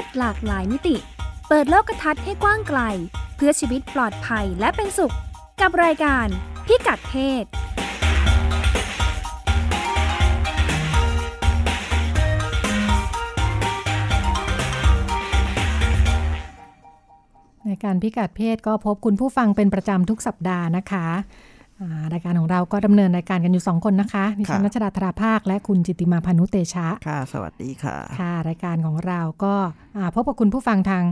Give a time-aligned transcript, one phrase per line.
[0.00, 0.96] ศหลากหลายมิติ
[1.48, 2.80] เปิดโลกทัศน์ให้กว้างไกล
[3.36, 5.14] เพื่อชีวิตปลอดภัยและเป็นสุข
[5.60, 6.26] กับรายการ
[6.66, 7.44] พิกัดเพศ
[17.66, 21.06] ในการพิกัดเพศก็พบคุณผู้ฟังเป็นประจำทุกสัปดาห์นะคะ
[22.12, 29.54] รายการของเราก็ดำเนินรายการกันอยู่สองคนนะคะดิฉันค่ะรัชดาธราภาค และคุณจิตติมาพานุเตชะ ค่ะ สวัสดีค่ะ ค่ะ รายการของเราก็
[29.96, 31.04] อ่าพบกับคุณผู้ฟังทาง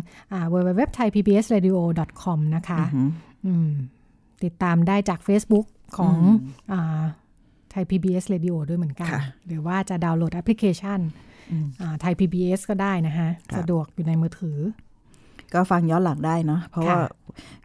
[0.52, 1.76] w w w t h a i p b s r a d i o
[2.22, 3.08] c o m นะคะอือหือ
[3.46, 3.70] อืม
[4.44, 6.16] ติดตามได้จาก Facebook ของ
[6.72, 7.04] อืม
[7.70, 11.00] ไทย PBS Radio ด้วยเหมือนกันค่ะหรือว่าจะดาวน์โหลดแอปพลิเคชัน
[11.52, 11.66] อืม
[12.00, 14.58] ไทย PBS ก็ได้นะคะค่ะสะดวกอยู่ในมือถือ
[15.54, 17.08] ก็ฟังย้อนหลังได้เนาะเพราะว่าค่ะ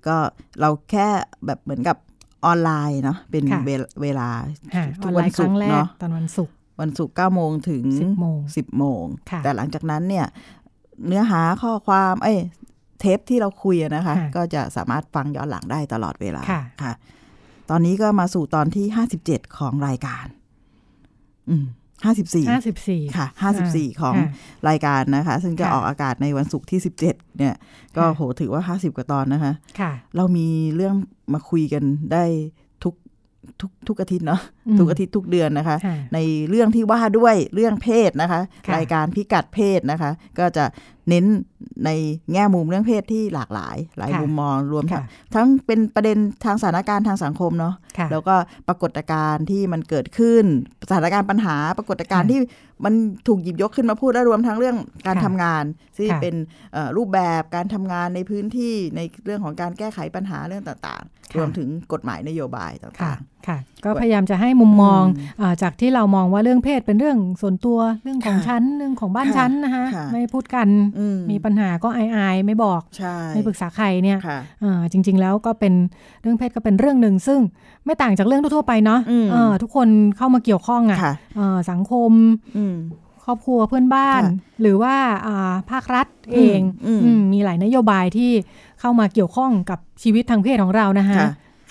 [0.07, 0.15] ก็
[0.59, 1.07] เราแค่
[1.45, 1.97] แบบเหมือนกับ
[2.45, 4.29] ออนไลน์เนาะเป็นค่ะเวลเวลา
[4.75, 10.25] ค่ะอทุอนกไลวันน์คศุรั้กงร์แรกเนาะตอนวันศุกร์วันศุกร์เก้าโมงถึง10โมงสิบโมงค่ะแต่หลังจากนั้นเนี่ย
[11.07, 12.39] เนื้อหาข้อความ เอ้ย
[12.99, 16.93] เทปที่เราคุยอะนะคะค่ะก็จะสามารถฟังย้อนหลังได้ตลอดเวลาค่ะค่ะ
[17.69, 20.25] ตอนนี้ก็มาสู่ตอนที่ห้าสิบเจ็ดของรายการ
[21.49, 21.65] อืม
[22.05, 24.29] ห้าสิบสี่ห้าสิบสี่ค่ะห้าสิบสี่ของค่ะ
[24.69, 27.55] รายการนะคะ ซึ่งจะค่ะออกอากาศในวันศุกร์ที่สิบเจ็ดเนี่ย
[27.97, 30.95] ก็ค่ะโหถือว่าห้าสิบกว่าตอนนะคะค่ะเรามีเรื่อง
[31.33, 32.23] มาคุยกันได้
[32.83, 32.93] ทุก
[33.61, 40.65] ทุกทุกอาทิตย์เนาะอืม ทุกอาทิตย์ทุกเดือนนะคะค่ะในเรื่องที่ว่าด้วยเรื่องเพศนะคะค่ะรายการพิกัดเพศนะคะ ก็จะ
[41.09, 41.25] เน้น
[41.85, 41.89] ใน
[42.33, 48.35] แง่มุมเรื่องเพศที่หลากหลาย หลายค่ะมุมมองรวมทั้งค่ะทั้งเป็นประเด็นทางสถานการณ์ทางสังคมเนาะค่ะแล้วก็
[48.67, 50.43] ปรากฏการณ์ที่มันเกิดขึ้น
[50.89, 52.39] สถานการณ์ปัญหา ปรากฏการณ์ค่ะที่
[52.85, 52.93] มัน
[53.27, 54.77] ถูกหยิบยกขึ้นมาพูดและรวมทั้งเรื่อง
[55.07, 55.63] การค่ะทำงาน
[55.97, 56.35] ที่ค่ะเป็น
[56.73, 65.03] เอ่อรูปแบบการทำงานในพื้นที่ในเรื่องของการแก้ไขปัญหาเรื่องต่างๆค่ะรวมถึงกฎหมายนโยบายค่ะต่างค่ะก็พยายามจะให้มุมมอง
[65.39, 75.73] อืมาจากที่เรามองว่าเรื่องเพศเป็นเรื่องส่วนตัวเรื่องของค่ะฉันเรื่องของบ้านค่ะฉันนะคะค่ะไม่พูดกันๆอืมมีปัญหาก็อายอายๆไม่บอกใช่ไม่ปรึกษาใครเนี่ยค่ะเอ่อจริง ๆ แล้วก็เป็น
[76.21, 77.39] เรื่องเพศก็เป็นเรื่องหนึ่งซึ่ง
[77.85, 79.87] ไม่ต่างจากเรื่องทั่วๆไปเนาะอืมเอ่อทุกคน
[80.17, 82.11] เข้ามาเกี่ยวข้องอะค่ะเอะสังคม
[82.57, 82.77] อืม
[83.25, 88.31] ครอบครัวเพื่อนบ้านค่ะหรือว่าอ่าภาครัฐเองอืมอืมมีหลายนโยบายที่
[88.79, 91.19] เข้ามาเกี่ยวข้องกับชีวิตทางเพศของเรานะคะ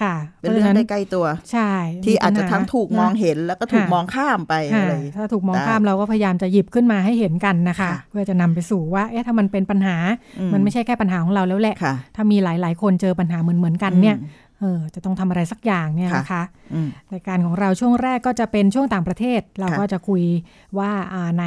[0.03, 1.71] ค่ะค่ะเป็นเรื่องพาะฉะได้ใกล้ตัวใช่
[2.05, 9.97] ที่มีปัอาญจจะหทั้งถูกมองนะเห็นแล้วก็ถูกค่ะมองข้ามไปค่ะอะไรถ้าถูกมองได้ข้ามเราก็พยายามจะหยิบขึ้นมาให้เห็นกันนะคะค่ะเพื่อจะนำไปสู่ว่าเอ๊ะถ้ามันเป็นปัญหา
[10.39, 16.43] อืมันไม่ใช่แค่ปัญหาของเราแล้วแหละค่ะถ้ามีหลาย ๆ คนเจอปัญหาเหมือนเหมือนๆกันเนี่ยอืมเออจะต้องทำอะไรสักอย่างเนี่ยค่ะนะคะ
[16.75, 20.23] อืมรายการของเราช่วงแรกก็จะเป็นช่วงต่างประเทศ เราค่ะก็จะคุย
[20.79, 21.45] ว่าอ่าใน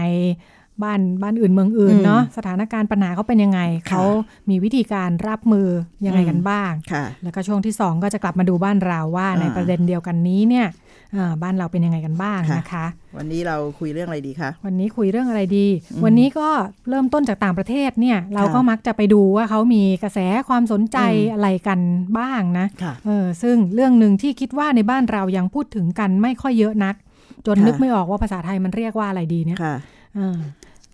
[0.83, 4.05] บ้านบ้านอื่นเมืองอื่นอืมเนาะสถานการณ์ปัญหาเขาเป็นยังไงค่ะเขา
[4.49, 5.67] มีวิธีการรับมือ
[6.05, 10.67] ยังไงกันบ้างค่ะแล้วก็ช่วงที่สองก็จะกลับมาดูบ้านเราว่าอ่าในประเด็นเดียวกันนี้เนี่ย
[11.13, 12.85] เอ่อบ้านเราเป็นยังไงกันบ้างค่ะนะคะ
[13.17, 16.49] วันนี้เราคุยเรื่องอะไรดีคะวันนี้คุยเรื่องอะไรดีอืมวันนี้ก็
[16.89, 21.79] เริ่มต้นจากต่างประเทศเนี่ยเราก็มักจะไปดูว่าเขามีกระแสความสนใจอืมอะไรกัน
[22.19, 26.95] บ้างนะค่ะเออซึ่งเรื่องหนึ่งที่คิดว่าในบ้านเรายังพูดถึงกันไม่ค่อยเยอะนัก
[27.45, 29.57] จนค่ะนึกไม่ออกว่าภาษาไทยมันเรียกว่าอะไรดีเนี่ย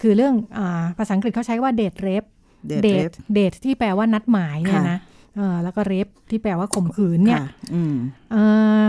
[0.03, 2.23] ค่ะเออคือเรื่องอาภาษาอังกฤษเขาใช้ว่าเดทเรฟ
[2.67, 4.99] เดทเดเรทฟเดทที่แปลว่านัดหมายเนี่ยค่ะนะ
[5.35, 7.95] เออแล้วก็เรฟที่แปลว่าข่มขืนเนี่ยค่ะอืม
[8.31, 8.37] เอ
[8.81, 8.83] อ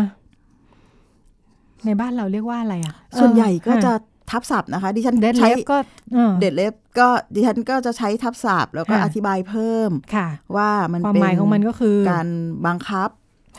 [1.84, 3.92] ในบ้านเราเรียกว่าอะไรอะ ส่วนใหญ่ก็จะ
[4.30, 5.76] ทับศัพท์นะคะ ดิฉันเดทเรใช้ฟก็
[6.14, 12.28] เออเดทเล็บก็ดิฉันก็จะใช้ทับศัพท์แล้วก็ค่ะอธิบายเพิ่มค่ะ ว่ามันความเป็นหมายของมันก็คือ การ
[12.66, 13.08] บังคับ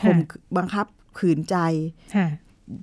[0.00, 0.18] ค่ะข่ม
[0.56, 0.86] บังคับ
[1.18, 1.56] ขืนใจ
[2.16, 2.26] ค่ะ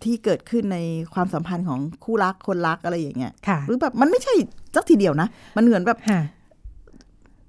[0.04, 0.78] ที่เกิดขึ้นใน
[1.14, 4.34] ความสัมพันธ์ของคู่รักคนรักอะไรอย่างเงี้ยค่ะหรือแบบมันไม่ใช่
[4.76, 5.28] สักทีเดียวนะ
[5.58, 6.22] มันเหมือนแบบค่ะ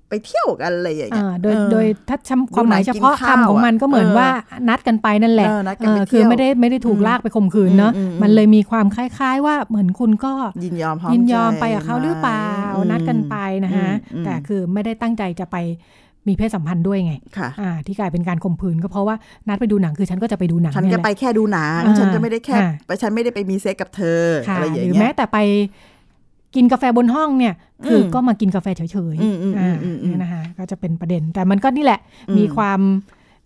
[0.08, 4.28] ไปเที่ยวกันอะไรอย่างเงี้ยอ่าโดยเออโดยถ้าชำความหมายดูหนังเฉพาะกินข้าวคำของมันก็เหมือนเออว่า
[4.68, 10.32] นัดกันไปนั่นแหละเออนัดกันไปเออเที่ยวคือไม่ได้ไม่ได้ถูกอืมลากไปข่มขืนเนาะอืมอืมมันเลยมีความคล้าย ๆ ว่าเหมือนคุณก็
[10.64, 12.46] ยินยอมพร้อมยินยอมใจไปกับเขาหรือเปล่า
[12.76, 15.56] อืมนัดกันไปนะฮะอืมแต่คือไม่ได้ตั้งใจจะไป
[16.28, 19.16] มีเพศสัมพันธ์ด้วยไงค่ะอ่าที่กลายเป็นการข่มขืนก็เพราะว่า
[19.48, 25.38] นัดไปดูหนังคือฉันก็จะไปดูหนังฉันเนี่ยก็แหละไปแค่ดูหนังอ่าฉันจะไม่ได้แค่ค่ะไปฉันไม่ได้ไปมีเซ็กกับเธอค่ะอะไรอย่าหงรือเงี้แม้ยแต่ไป
[26.54, 27.54] กินกาแฟบนห้องเนี่ย
[27.86, 28.82] คืออมก็มากินกาแฟเฉ
[29.14, 32.80] ยอืมอืมๆอ่าอืมอืมเนี่ยนะคะก็จะเป็นประเด็น แต่มันก็นี่แหละอืมมีความ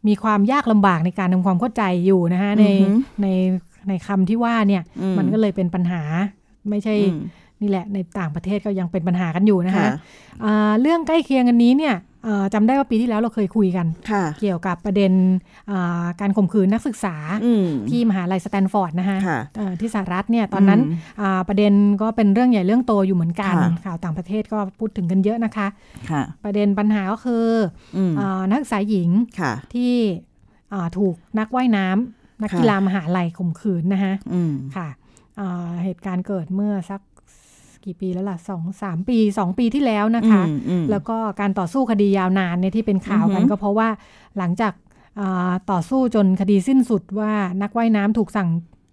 [0.08, 3.26] มีความยากลำบากในการทำความเข้าใจอยู่นะคะในอือหือใน
[3.88, 6.02] ในคำที่ว่าเนี่ยอืมันก็เลยเป็นปัญหา
[6.70, 7.23] ไม่ใช่อืม
[7.62, 9.90] นี่แหละในต่างประเทศก็ยังเป็นปัญหากันอยู่นะคะค่ะ
[10.44, 11.96] อ่าเรื่องใกล้เคียงกันนี้เนี่ย
[12.26, 15.12] อ่าจำได้ว่าปีที่แล้วเราเคยคุยกันค่ะเกี่ยวกับประเด็น
[15.70, 21.72] อ่าการข่มขืนนักศึกษาอืมที่มหาลัยสแตนฟอร์ดนะคะค่ะเอ่อที่สหรัฐเนี่ยตอนนั้นอืมอ่าประเด็น
[22.02, 25.66] ก็เป็นเรื่องใหญ่เรื่องโตอยู่เหมือนกันค่ะข่าวต่างประเทศก็พูดถึงกันเยอะนะคะ
[26.11, 27.46] ค่ะประเด็นปัญหาก็คือ
[27.96, 29.93] อืมอานักศึกษาหญิงค่ะที่
[30.72, 34.88] อ่าถูกนักว่ายน้ำนักค่ะกีฬามหาลัยข่มขืนนะคะอืมค่ะ
[35.40, 37.00] อ่าเหตุการณ์เกิดเมื่อสัก
[37.88, 43.88] กี่ปีแล้วล่ะสองสามปีสองปีที่แล้วนะคะอืมอืมแล้วก็การต่อสู้คดียาวนานเนี่ยที่เป็นข่าวกันอือฮึก็เพราะว่า
[44.38, 44.73] หลังจาก
[45.20, 47.32] อ่าต่อสู้จนคดีสิ้นสุดว่า
[47.62, 48.49] นักว่ายน้ำถูกสั่ง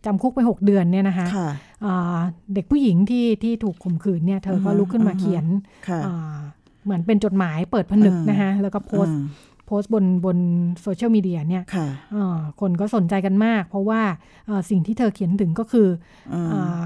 [0.06, 1.50] จำคุกไป 6 เดือนเนี่ยนะคะค่ะ
[1.86, 2.18] อ่า
[2.54, 5.46] เด็กผู้หญิงที่ที่ถูกข่มขืนเนี่ยเธอก็อือฮึลุกขึ้นมาอือฮึเขียน
[5.88, 6.38] ค่ะอ่า
[6.84, 9.28] เหมือนเป็นจดหมายเปิดผนึกอืมนะคะแล้วก็โพสต์อืม
[9.68, 10.38] โพสต์บนบน
[10.82, 14.02] โซเชียลมีเดียเนี่ยค่ะอ่าคนก็สนใจกันมาก เพราะว่า
[14.50, 15.88] อ่าสิ่งที่เธอเขียนถึงก็คือ
[16.34, 16.56] อืมอ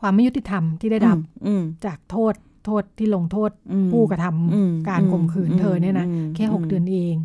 [0.00, 2.34] ความไม่ยุติธรรมที่ได้รับอืมจากโทษ
[2.66, 7.16] โทษที่ลงโทษอืมผู้กระทำอืมการข่มขืนอืมเธอเนี่ยนะอืมแค่หกอืมเดือนเอง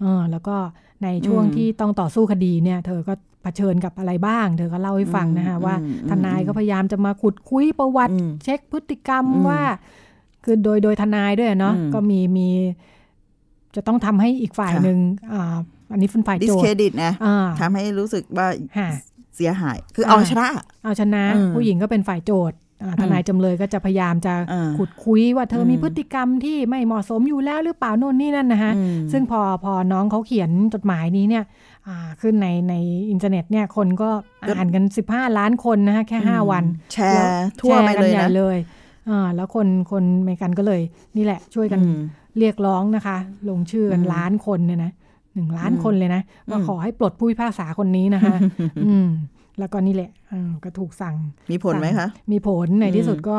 [0.00, 0.56] เออแล้วก็
[1.02, 9.60] ในช่วงอืมที่ต้องต่อสู้คดีเนี่ยเธอก็เผชิญกับอะไรบ้าง เธอก็เล่าให้ฟังนะคะอืมว่าอืมทนายก็พยายามจะมาขุดคุยประวัติอืมเช็คพฤติกรรมอืมว่า
[10.44, 12.48] คือโดยโดยทนายด้วยเนาะอืมก็มีมี
[13.76, 14.98] จะต้องทำให้อีกฝ่ายค่ะหนึ่ง
[15.32, 15.56] อ่า
[15.92, 18.46] อันนี้เป็นฝ่ายโจทก์ discredit นะอ่าทำให้รู้สึกว่า
[18.78, 18.88] ค่ะ
[19.38, 20.46] เสียหาย คือเอาอ่าชนะ
[20.84, 31.44] เอาชนะอืมผู้หญิงก็เป็นฝ่ายโจทก์อ่าทนายจำเลยก็จะพยายามจะอ่าขุดคุ้ยว่าเธอมีอืมพฤติกรรมที่ไม่เหมาะสมอยู่แล้วหรือเปล่าโน่นนี่นั่นนะคะอืมซึ่งพอพอน้องเขาเขียนจดหมายนี้เนี่ย
[31.86, 32.74] อ่าขึ้นในใน
[33.10, 34.10] อินเทอร์เน็ตเนี่ยคนก็
[34.56, 37.28] อ่านกัน 15 ล้านคนนะคะแค่ 5 วัน แชร์
[37.60, 38.58] ทั่วไปแชร์กันเลยใหญ่นะเลย
[39.10, 40.80] อ่าแล้วคนคนอเมริกันก็เลย
[41.16, 42.00] นี่แหละช่วยกันอืม
[42.38, 43.16] เรียกร้องนะคะ
[43.48, 44.92] ลงชื่อกันอืมล้านคนเนี่ยนะ
[45.38, 48.36] หนึ่งล้านอืมคนเลยนะว่าอืมขอให้ปลดผู้พิพากษาคนนี้นะคะ
[48.86, 49.06] อืม
[49.58, 51.16] แล้วก็นี่แหละอ่าก็ถูกสั่ง
[51.52, 53.38] มีผลไหมคะ มีผลในที่สุดก็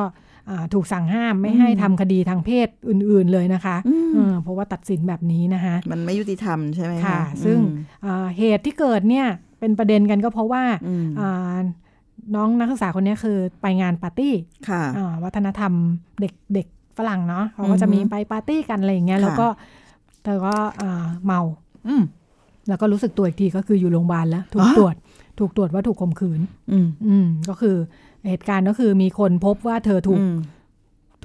[0.49, 7.57] อ่าถูกสั่งห้ามไม่ให้ทำคดีทางเพศอื่น ๆเลยนะคะอืมเออเพราะว่าตัดสินแบบนี้นะคะ มันไม่ยุติธรรมใช่ไหมค่ะอืมซึ่ง
[8.05, 9.27] อ่าเหตุที่เกิดเนี่ย
[9.59, 11.57] เป็นประเด็นกันก็เพราะว่าอืมอ่า
[12.35, 14.33] น้องนักศึกษาคนนี้คือไปงานปาร์ตี้
[14.69, 15.73] ค่ะอ่าวัฒนธรรม
[16.21, 16.67] เด็กเด็ก
[16.97, 19.47] ฝรั่งเนาะเขาก็จะอือฮึมีไปปาร์ตี้กันอะไรอย่างเงี้ยค่ะแล้วก็
[20.23, 21.41] เธอก็อ่าเมา
[21.87, 22.03] อืม
[22.67, 24.95] แล้วก็รู้สึกตัวอีกทีก็คืออยู่โรงพยาบาลแล้ว ถูกอ๋อตรวจ
[25.39, 26.41] ถูกตรวจว่าถูกข่มขืน
[26.71, 27.75] อืม อืม ก็คือ
[28.29, 30.35] เหตุการณ์ก็คือมีคนพบว่าเธอถูกอืม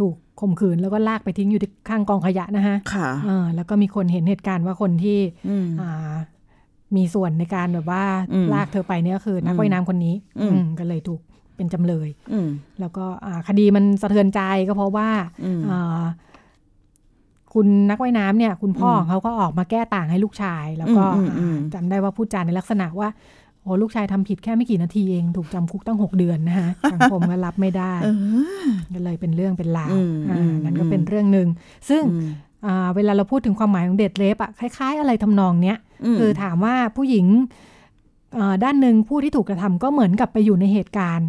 [0.01, 5.19] ถูกข่มขืนแล้วก็ลากไปทิ้งอยู่ที่ข้างกองขยะนะฮะค่ะเออแล้วก็มีคนเห็นเหตุการณ์ว่าคนที่
[5.49, 6.15] อืมอ่า
[6.97, 11.21] มีส่วนในการแบบว่าอืมลากเธอไปเนี่ยก็คือ นักอืมว่ายน้ำคนนี้อืมอืมก็เลยถูก
[11.57, 12.49] เป็นจำเลย อืม
[12.81, 15.09] แล้วก็อ่าคดีมันสะเทือนใจก็เพราะว่า
[15.45, 16.03] อืมอ่า
[17.55, 23.09] คุณนักว่ายน้ำเนี่ย คุณพ่ออืมของเขาก็ออกมาแก้ต่างให้ลูกชาย แล้วก็อืมอืมอืมอ่าจำได้ว่าพูดจาในลักษณะว่า
[23.63, 28.09] โอ้ลูกชายทำผิดแค่ไม่กี่นาทีเอง ถูกจำคุกตั้งหกเดือนนะฮะสังคมก็รับไม่ได้เอ
[28.67, 31.49] อก็เลยเป็นเรื่องเป็นราวอืมอ่าอืมนั่นก็เป็นเรื่องหนึ่ง
[31.89, 32.29] ซึ่งอืม
[32.67, 35.79] อ่าเวลาเราพูดถึงความหมายของเดทเลฟอะคล้าย ๆ อะไรทำนองเนี้ย
[36.15, 37.27] มคือถามว่าผู้หญิง
[38.39, 41.29] อ่าด้านหนึ่งผู้ที่ถูกกระทำก็เหมือนกับไปอยู่ในเหตุการณ์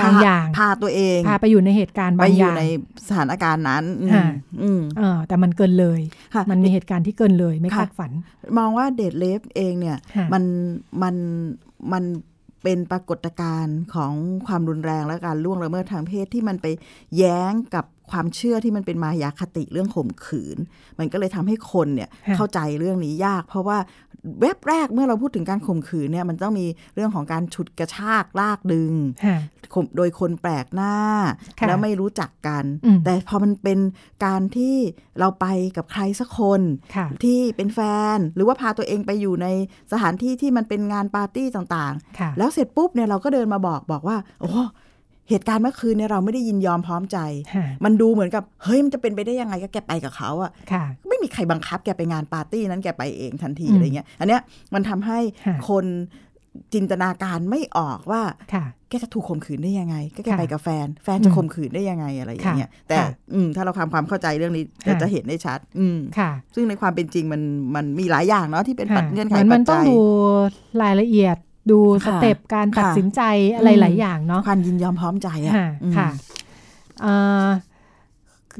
[0.00, 2.64] บางอย่างพาตัวเองพาไปอยู่ในเหตุการณ์ไปบางออยู่ย่างใน
[3.06, 4.26] สถานการณ์นั้นอืมค่ะ
[4.62, 6.00] อืมเออแต่มันเกินเลย
[6.34, 8.12] ค่ะมันมีเหตุการณ์ที่เกินเลยไม่ค่ะคาดฝัน
[8.58, 10.44] มองว่าเดทเลฟเองเนี่ยค่ะมัน
[11.02, 11.14] มัน
[11.92, 12.04] มัน
[12.62, 14.12] เป็นปรากฏการณ์ของ
[14.46, 16.66] ความรุนแรงและการล่วงละเมิดทางเพศที่มันไป
[17.16, 20.58] แย้งกับ ความเชื่อที่มันเป็นมายาคติเรื่องข่มขืน
[20.98, 23.78] มันก็เลยทำให้คนเนี่ยค่ะเข้าใจเรื่องนี้ยาก เพราะว่า
[24.40, 28.92] เว็บแรกเมื่อเราพูดถึงการข่มขืนเนี่ยมันต้องมีเรื่องของการฉุดกระชากลากดึง
[29.24, 29.38] ค่ะ
[29.74, 30.94] ข่มโดยคนแปลกหน้า
[31.58, 33.78] ค่ะแล้วไม่รู้จักกันอืมแต่พอมันเป็น
[34.24, 34.76] การที่
[35.18, 36.60] เราไปกับใครสักคน
[36.96, 37.80] ค่ะที่เป็นแฟ
[38.16, 39.46] น หรือว่าพาตัวเองไปอยู่ใน
[39.92, 44.50] สถานที่ที่มันเป็นงานปาร์ตี้ต่างค่ะๆแล้วเสร็จปุ๊บเนี่ยเราก็เดินมาบอกบอกว่า โอ้
[45.28, 47.18] เหตุการณ์เมื่อคืนเนี่ยเราไม่ได้ยินยอมพร้อมใจ
[47.54, 54.40] ค่ะมันดูเหมือนกับ เฮ้ยมันจะเป็นไปได้ยังไงก็แกไปกับเขาอะค่ะไม่มีใครบังคับแกไปงานปาร์ตี้นั้นแกไปเองทันทีอืมอะไรเงี้ย อันเนี้ย
[54.74, 55.86] มันทำให้ค่ะคน
[56.74, 58.22] จินตนาการไม่ออกว่า
[58.54, 67.42] ค่ะแกจะถูกข่มขืนได้ยังไง ก็แกค่ะไปกับแฟน แฟนจะอืมข่มขืนได้ยังไงอะไรอย่างเงี้ยค่ะแต่ค่ะอืมถ้าเราทำความเข้าใจเรื่องนี้ค่ะจะเห็นได้ชัด อืมค่ะ ซึ่งในความเป็นจริงมัน
[67.74, 69.98] มันมีหลายอย่างเนาะที่เป็นปัจค่ะเงื่อนไขเหมือนปัมัจนต้องจัยดู
[70.82, 71.36] รายละเอียด
[71.70, 73.22] ดูสค่ะเต็ปการตัดค่ะสินใจ
[73.56, 76.08] อะไรอืมหลายอย่างเนาะความยินยอมพร้อมใจอะค่ะอืมค่ะ
[77.04, 77.48] อ่า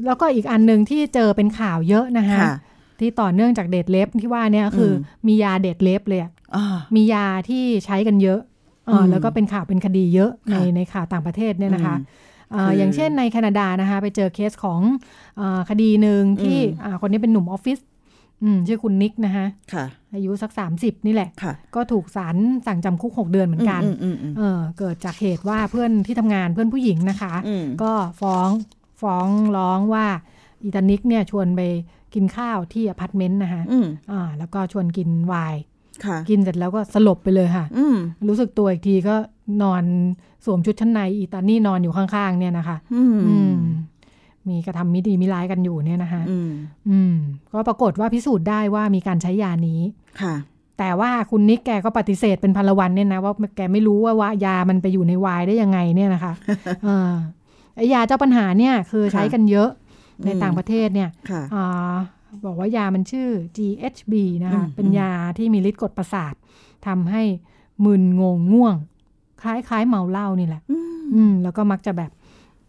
[0.05, 2.53] แล้วก็อีกอันหนึ่งที่เจอเป็นข่าวเยอะนะคะค่ะ
[2.99, 4.93] ที่ต่อเนื่องจากเดทเล็บที่ว่าเนี่ยก็คืออ
[5.25, 8.39] มมียาเดทเล็บเลยอะอ่ามียาที่ใช้กันเยอะ
[8.85, 14.81] เอออมแล้วก็เป็นข่าวเป็นคดีเยอะในค่ะในข่าวต่างประเทศเนี่ยนะคะอืมเอ่อคือออย่างเช่นในแคนาดานะคะไปเจอเคสของ
[15.37, 17.79] เออคดีหนึ่งที่อืมอ่าคนนี้เป็นหนุ่มออฟฟิศ
[18.43, 22.35] อืมชื่อคุณนิกนะคะค่ะ อายุสัก30นี่แหละค่ะ ก็ถูกศาล
[22.67, 27.91] สั่งจำคุก6เดือนเหมือนกันอืมอืมอืมเออเกิดจากเหตุว่าเพื่อนที่ทำงานเพื่อนผู้หญิงนะคะอืมก็
[28.21, 28.49] ฟ้อง
[29.01, 29.27] ฟ้อง
[29.57, 30.05] ร้องว่า
[30.63, 31.61] อีตานิกเนี่ยชวนไป
[32.13, 35.61] กินข้าวที่อพาร์ตเมนต์นะคะอืมอ่า แล้วก็ชวนกินไวน์
[36.05, 37.95] ค่ะกินเสร็จแล้วก็สลบไปเลยค่ะอืม
[38.29, 39.15] รู้สึกตัวอีกทีก็
[39.63, 39.83] นอน
[40.45, 43.35] สวมชุดชั้นในอีตานี่นอนอยู่ข้างๆ เนี่ยนะคะ อืมอื
[44.47, 46.51] มมีกระทำมิดีมิร้ายกันอยู่เนี่ยนะคะอืม
[46.89, 47.15] อืม
[47.53, 49.81] ก็ปรากฏว่าพิสูจน์ได้ว่ามีการใช้ยานี้
[50.21, 50.35] ค่ะ
[50.79, 56.33] แต่ว่าคุณนิกแกก็ปฏิเสธเป็นพันละวันเนี่ยนะว่าแกไม่รู้ว่าว่ายามันไปอยู่ในไวน์ได้ยังไงเนี่ยนะคะ
[56.85, 57.13] เออ
[57.75, 59.69] ไอยาเจ้าปัญหาเนี่ยคือใช้ค่ะกันเยอะ
[60.25, 61.97] ในอืมต่างประเทศเนี่ยค่ะอา
[62.45, 64.13] บอกว่ายามันชื่อ GHB
[64.43, 66.33] นะคะอืมเป็นยาที่มีฤทธิ์กดประสาท
[66.87, 67.23] ทำให้
[67.85, 68.75] มึนงงง่วง
[69.43, 72.11] คล้ายๆเมาเหล้านี่แหละ อืมอืมแล้วก็มักจะแบบ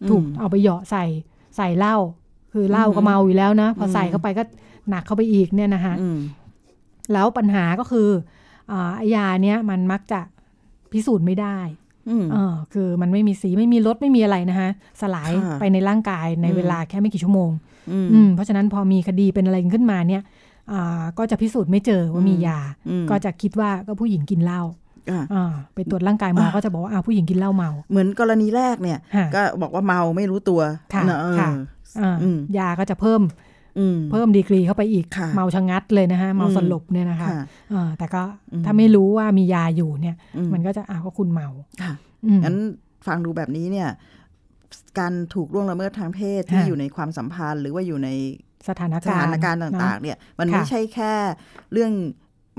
[0.09, 1.05] ถูกอืมเอาไปเหยาะใส่
[1.59, 1.95] ใส่เหล้า
[2.53, 4.43] คือเหล้าก็อืมเมาอยู่แล้วนะ พออมใส่เข้าไปก็
[4.89, 6.19] หนักเข้าไปอีกเนี่ยนะคะอืม
[7.13, 8.09] แล้วปัญหาก็คือ
[8.71, 10.21] อาไอ้ยาเนี้ยมันมักจะ
[10.91, 11.57] พิสูจน์ไม่ได้
[12.09, 14.69] อืมเออคือมันไม่มีสีไม่มีรสไม่มีอะไรนะคะ
[15.01, 17.49] สลายค่ะไปในร่างกายในอืมเวลาแค่ไม่กี่ชั่วโมง
[17.91, 20.23] อืมอืมเพราะฉะนั้นพอมีคดีเป็นอะไรขึ้นมาเนี่ย
[20.71, 24.88] อ่าก็จะพิสูจน์ไม่เจอว่ามีอืมยาอืมก็จะคิดว่าก็ผู้หญิงกินเหล้าอะอ่า
[25.75, 30.61] ไปตรวจร่างกายหมออ่าก็จะบอกว่าอ่าผู้หญิงกินเหล้าเมา เหมือนกรณีแรกเนี่ยค่ะก็บอกว่าเมาไม่รู้ตัว
[30.93, 31.49] ค่ะนะเออค่ะ
[32.01, 33.21] อ่าอืมยาก็จะเพิ่ม
[33.79, 37.41] อืมเพิ่มดีกรีเข้าไปอีกค่ะเมาชะงัดเลยนะคะเมาอืมสลบเนี่ยนะคะค่ะ
[37.73, 38.23] อ่าแต่ก็
[38.53, 41.47] อืมถ้าไม่รู้ว่ามียาอยู่เนี่ยอืมมันก็จะอ้าวก็คุณเมา
[41.81, 41.93] ค่ะ
[42.25, 42.55] อืมงั้น
[43.07, 43.89] ฟังดูแบบนี้เนี่ย
[44.99, 48.09] การถูกล่วงละเมิดทางเพศที่ค่ะอยู่ในความสัมพันธ์ หรือว่าอยู่ใน
[48.67, 51.13] สถานสการณ์ถานการณ์ต่าง ๆ เนี่ย มันค่ะไม่ใช่แค่
[51.73, 51.91] เรื่อง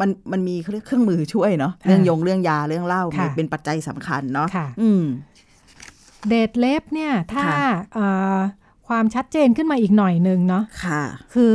[0.01, 5.05] มันมันมีเขาเรียกเครื่องมือช่วยเนาะค่ะเรื่องยงเรื่องยาเรื่องเหล้าค่ะเป็นปัจจัยสำคัญเนาะค่ะอืม
[6.29, 8.39] เดทเล็บเนี่ยถ้าค่ะเอ่อ
[8.89, 11.03] ความชัดเจนขึ้นมาอีกหน่อยหนึ่งเนาะค่ะ
[11.35, 11.53] คือ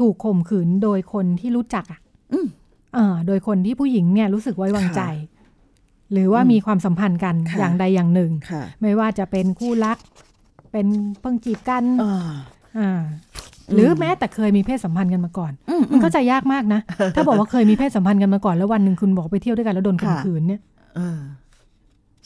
[0.00, 2.00] ถูกข่มขืนโดยคนที่รู้จักอะ
[2.32, 2.46] อืม
[2.94, 5.44] เออโดยคนที่ผู้หญิงเนี่ยรู้สึกไว้วางใจค่ะ
[6.12, 9.98] หรือว่าอืมมีความสัมพันธ์กันค่ะอย่างใดอย่างหนึ่งค่ะไม่ว่าจะเป็นคู่รัก
[10.72, 10.86] เป็น
[11.20, 12.30] เพิ่งจีบกันอ่า
[12.78, 13.00] อ่าอืม
[13.72, 16.80] หรือแม้แต่เคยมีเพศสัมพันธ์กันมาก่อนอืมมันเข้าใจยากมากนะ
[17.14, 20.60] ถ้าบอกว่าเคยมีเพศสัมพันธ์กันมาก่อน แล้ววันหนึ่งคุณบอกไปเที่ยวด้วยกันแล้วโดนข่มค่ะขืนเนี่ย
[20.96, 21.20] เออ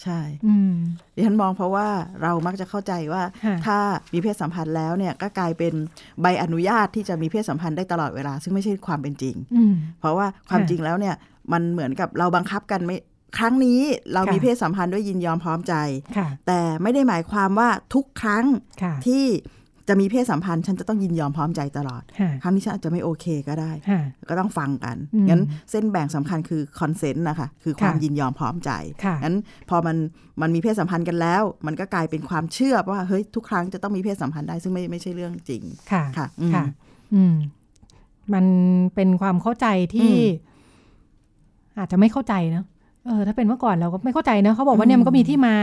[0.03, 0.73] ใช่อืม
[1.15, 1.89] ดิฉันมองเพราะว่า
[2.23, 3.79] เรามักจะเข้าใจว่าค่ะถ้า
[4.13, 5.73] มีเพศสัมพันธ์แล้วเนี่ยก็กลายเป็น
[6.21, 11.15] ใบอนุญาตที่จะมีเพศสัมพันธ์ได้ตลอดเวลา ซึ่งไม่ใช่ความเป็นจริงอืมเพราะว่าความค่ะจริงแล้วเนี่ย
[11.53, 12.97] มันเหมือนกับเราบังคับกันไม่
[13.39, 13.81] ครั้งนี้
[14.13, 15.75] เราค่ะมีเพศสัมพันธ์ด้วยยินยอมพร้อมใจ
[16.17, 18.45] ค่ะแต่ไม่ได้หมายความว่าทุกครั้ง
[18.83, 19.25] ค่ะที่
[19.91, 28.71] จะมีเพศสัมพันธ์ ฉันจะต้องยินยอมพร้อมใจตลอดค่ะครั้งนี้ฉันอาจจะไม่โอเคก็ได้ค่ะก็ต้องฟังกันอืมงั้นเส้นแบ่งสำคัญคือคอนเซนต์นะคะ คือความค่ะยินยอมพร้อมใจ
[29.05, 29.37] ค่ะงั้น
[29.71, 29.97] พอมัน
[30.43, 36.65] มันมีเพศสัมพันธ์กันแล้ว มันก็กลายเป็นความเชื่อว่าเฮ้ยทุกครั้งจะต้องมีเพศสัมพันธ์ได้ซึ่งไม่ไม่ใช่เรื่องจริง ค่ะ ค่ะ อืมค่ะ
[37.15, 37.35] อืม
[38.35, 38.45] มัน
[38.95, 40.17] เป็นความเข้าใจที่อื
[41.77, 42.65] มอาจจะไม่เข้าใจเนอะ
[43.07, 45.55] เออถ้าเป็นเมื่อก่อนเราก็ไม่เข้าใจเนอะเขาบอกว่าเนี่ยอืมมันก็มีที่มา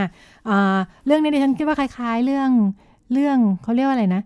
[0.48, 2.50] อ่า เรื่องนี้ดิฉันคิดว่าคล้าย ๆ เรื่อง
[3.12, 4.22] เรื่องเขาเรียกว่าอะไรนะ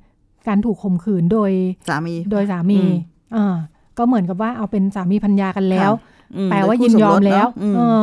[0.48, 1.50] การถูกข่มขืนโดย
[1.88, 2.94] สามีโดยสามีอืม
[3.36, 3.56] อ่า
[3.98, 5.90] ก็เหมือนกับว่าเอาเป็นสามีพัญญากันแล้ว
[6.36, 8.02] อืมแปลว่าโดยินยอมแล้วคู่สรสเนอะเออ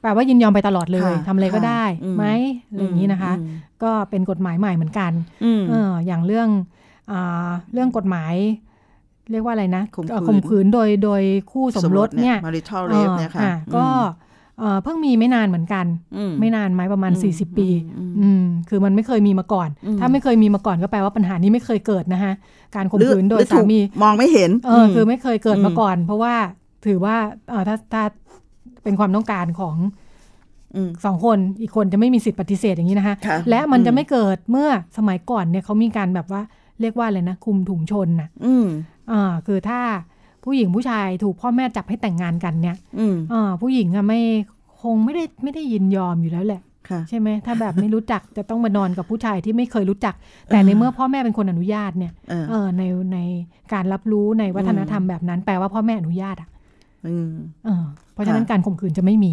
[0.00, 2.24] แปลว่ายินยอมไปตลอดเลยค่ะทำอะไรก็ค่ะได้อืมไหม
[2.68, 5.12] อะไรอย่างนี้นะคะอืมก็เป็นกฎหมายใหม่เหมือนกัน
[5.44, 6.48] อืมเอออย่างเรื่อง
[7.10, 8.34] อ่าเรื่องกฎหมาย
[9.30, 11.22] เรียกว่าอะไรนะข่มขืนเอ่อข่มขืนโดยโดย
[11.52, 13.86] คู่สมรสเนี่ยมาริทัลเอเรฟอเนี่ยค่ะอะก็
[14.58, 15.86] เอ่อเพิ่งมีไม่นานเหมือนกัน
[16.16, 22.32] อืมไม่นานไหมประมาณอืม40 ปีอืมอืมคือมันไม่เคยมีมาก่อนอืมถ้าไม่เคยมีมาก่อนก็แปลว่าปัญหานี้ไม่เคยเกิดนะคะ
[22.76, 26.34] การข่มหรือขืนโดหยรือสาถูกมีมองไม่เห็นเอออคือไม่เคยเกิดอืมมาก่อน เพราะว่า
[26.86, 27.16] ถือว่า
[27.48, 28.02] เออถ้าถ้า
[28.82, 29.76] เป็นความต้องการของ
[30.74, 36.42] อืมสองคนอีกคนจะไม่มีสิทธิ์ปฏิเสธอย่างนี้นะคะค่ะและมันจะอืมไม่เกิดเมื่อสมัยก่อนเนี่ยเขามีการแบบว่า
[36.80, 38.66] เรียกว่าอะไรนะคุมถุงชนน่ะอืม
[39.12, 39.80] อ่าคือถ้า
[40.48, 44.20] ผู้หญิงผู้ชายถูกพ่อแม่จับให้แต่งงานกันเนี่ยอืมอ่าผู้หญิงอะไม่
[44.82, 50.14] คงไม่ได้ไม่ได้ยินยอมอยู่แล้วแหละค่ะใช่ไหมถ้าแบบไม่รู้จักจะต้องมานอนกับผู้ชายที่ไม่เคยรู้จัก
[50.48, 53.18] แต่ในเมื่อพ่อแม่เป็นคนอนุญาตเนี่ยเออเออในใน
[53.72, 56.48] การรับรู้ในวัฒนธรรมแบบนั้น แปลว่าพ่อแม่อนุญาตอะ
[57.06, 57.32] อืม
[57.66, 59.32] เออเพราะฉะนั้นค่ะการข่มขืนจะไม่มี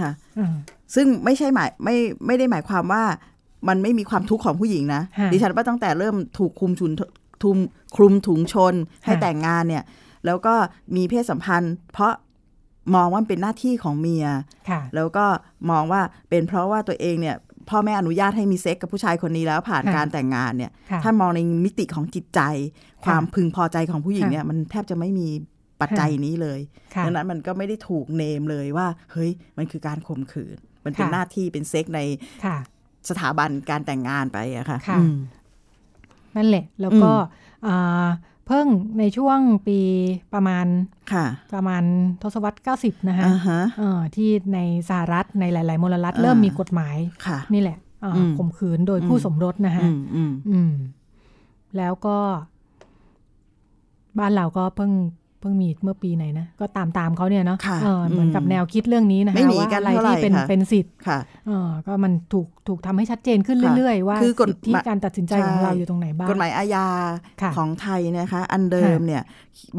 [0.00, 0.54] ค่ะเออ
[0.94, 3.02] ซึ่งไม่ใช่หมายไม่ไม่ได้หมายความว่า
[3.68, 6.92] มันไม่มีความทุกข์ของผู้หญิงนะค่ะดิฉันว่าตั้งแต่เริ่มถูกคุมถุน
[7.42, 7.56] ทุม
[7.96, 9.84] คลุมถุงชนให้ค่ะแต่งงานเนี่ย
[10.26, 10.54] แล้วก็
[10.96, 12.12] มีเพศสัมพันธ์ เพราะ
[12.94, 14.26] มองว่ามันเป็นหน้าที่ของเมีย
[14.70, 15.26] ค่ะแล้วก็
[15.70, 17.36] มองว่าเป็นเพราะว่าตัวเองเนี่ย
[17.70, 22.40] พ่อแม่อนุญาตให้มีเซ็กกับผู้ชายคนนี้แล้วผ่านค่ะการแต่งงานเนี่ยค่ะถ้ามองในมิติของจิตใจ
[23.04, 25.28] ความพึงพอใจของผู้หญิงค่ะเนี่ยมันแทบจะไม่มี
[25.80, 26.60] ปัจจัยนี้เลย
[26.94, 32.00] ค่ะดังนั้นมันก็ไม่ได้ถูกเนมเลยว่า เฮ้ยมันคือการข่มขืน มันเป็นค่ะหน้าที่เป็นเซ็กใน
[32.44, 32.56] ค่ะ
[33.08, 35.16] สถาบันการแต่งงานไปอะค่ะค่ะอืม
[36.36, 37.10] นั่นแหละ แล้วก็
[37.66, 38.06] อ่า
[38.46, 38.66] เพิ่ง
[38.98, 39.78] ในช่วงปี
[40.34, 40.66] ประมาณ
[41.12, 41.82] ค่ะ ประมาณ
[42.22, 50.72] ทศวรรษ 90 นะคะอ่าฮะเออที่ในสหรัฐในหลาย ๆ มลรัฐอ่าเริ่มมีกฎหมายค่ะ นี่แหละอ่าอืมข่มขืนโดยคู่สมรสนะคะอืมอืมอืม
[51.76, 52.18] แล้วก็
[54.18, 54.92] บ้านเราก็เพิ่ง
[55.25, 66.86] เพิ่งพิ่งมีเมื่อปีไหนนะ ก็ตามตามเขาเนี่ยเนาะค่ะเออเหมือนกับอืมแนวคิดเรื่องนี้นะคะไม่หนีว่ากันอะไรเท่าไหร่ที่เป็นค่ะเป็นสิทธิ์ค่ะเออก็มันถูกถูกทำให้ชัดเจนขึ้นค่ะเรื่อยๆ ว่าคือกฎสิทธิการตัดสินใจของใช่เราอยู่ตรงไหนบ้างกฎหมายอาญา
[67.42, 69.22] ค่ะของไทยนะคะ อันเดิมเนี่ย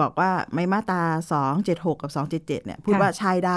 [0.01, 1.03] บอกว่าไม่มาตรา
[1.53, 3.53] 276 กับ 277 เนี่ยพูดค่ะว่าชายใด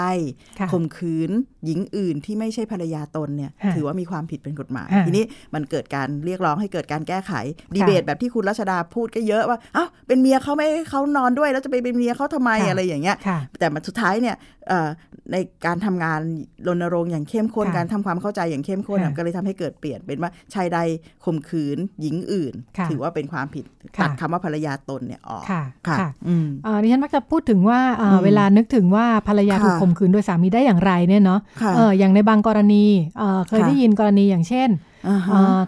[0.59, 1.31] ค่ะข่มขืน
[1.65, 7.33] หญิงอื่นที่ไม่ใช่ภรรยาตนเนี่ยค่ะถือว่ามีความผิดเป็นกฎหมายค่ะทีนี้มันเกิดการเรียกร้องให้เกิดการแก้ไข
[7.75, 14.35] ดีเบตแบบที่คุณรัชดาพูดก็เยอะว่าเอ้าเป็นเมียเขาไม่ให้เขานอนด้วยแล้วจะไปเป็นเมียเขาทำไมค่ะอะไรอย่างเงี้ยค่ะแต่มันสุดท้ายเนี่ย
[14.67, 14.89] เอ่อ
[15.31, 16.19] ในการทำงาน
[16.67, 20.79] รณรงค์อย่างเข้มข้นค่ะการทำความเข้าใจอย่างเข้มข้นค่ะอะก็เลยทำให้เกิดเปลี่ยนเป็นว่าชายใด
[21.25, 23.65] ข่มขืนหญิงอื่นค่ะถือว่าเป็นความผิด
[23.97, 32.83] ค่ะตัดคำว่าภรรยาตนเนี่ยออกค่ะค่ะค่ะอืมเอ่อดิฉันมักจะพูดถึงว่าเอ่ออมเวลานึกถึงว่าภรรยาค่ะถูกข่มขืนโดยสามีได้อย่างไรเนี่ยเนาะค่ะเอออย่างในบางกรณี
[33.17, 34.69] เอ่อเคยค่ะได้ยินกรณีอย่างเช่น
[35.07, 35.59] อ่าเอ่ฮะอ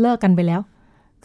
[0.00, 0.60] เลิกกันไปแล้ว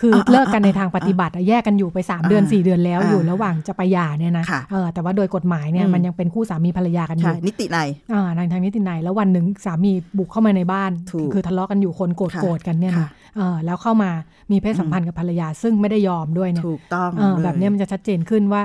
[0.01, 14.10] คืออาเลิกกันในทางปฏิบัติอะแยกกันอยู่ไป 3 เดือนอ่า4เดือนแล้วอ่าอยู่ระหว่างจะไปหย่าเนี่ยนะค่ะเออแต่ว่าโดยกฎหมายเนี่ยอืมมันยังเป็นคู่สามีภรรยากันอใช่ยู่นิติในยอ่าทางทางนิตินัยแล้ววันหนึ่งสามีบุกเข้ามาในบ้านถูกคือทะเลาะกันอยู่คนโกรธค่ะโกรธกันเนี่ยค่ะนะเออแล้วเข้ามา
[14.51, 18.62] มีเพศสัมพันธ์กับภรรยาซึ่งไม่ได้ยอมด้วยเนี่ยถูกต้องเออลยแบบเนี้ยมันจะชัดเจนขึ้นว่า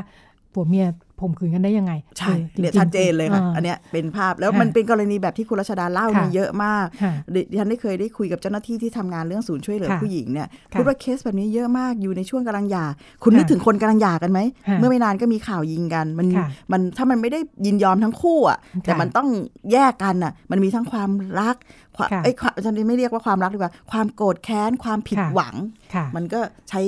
[0.53, 0.87] ผัวเมีย
[1.25, 12.87] ข่มขืนกันได้ยังไง ใช่ออจริงๆเนี่ยชัดเจนเลยค่ะอออันเนี้ยเป็นภาพแล้วค่ะมันเป็นกรณีแบบที่คุณรัชดาเล่าเนี่ยค่ะเยอะมากค่ะดิดิฉันได้เคยได้คุยกับเจ้าหน้าที่ที่ทำงานเรื่องศูนย์ช่วยเหลือค่ะผู้หญิงเนี่ยค่ะพูดว่าเคสแบบนี้เยอะมากอยู่ในช่วงกำลังหย่า
[13.23, 19.29] คุณค่ะนึกถึงคนกำลังหย่ากันไหมค่ะเมื่อไม่นานก็มีข่าวยิงกันมันค่ะมันถ้ามันไม่ได้ยินยอมทั้งคู่อะแต่มันต้อง
[19.73, 21.57] แยกกันอะมันมีทั้งความรัก
[21.97, 25.55] ความค่ะเอ้ยความฉันไม่เรียกว่าความรักดีกว่า ความโกรธแค้นความผิดค่ะหวัง
[25.95, 26.41] ค่ะมันก็
[26.71, 26.83] ใช้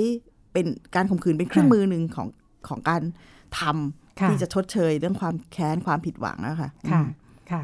[0.52, 2.26] เป็นการข่มขืนเป็นเครื่องค่ะมือหนึ่งของ
[2.68, 3.02] ของการ
[3.58, 7.06] ทำค่ะที่จะชดเชยเรื่องความแค้นความผิดหวังอะค่ะค่ะอืม
[7.50, 7.62] ค่ะ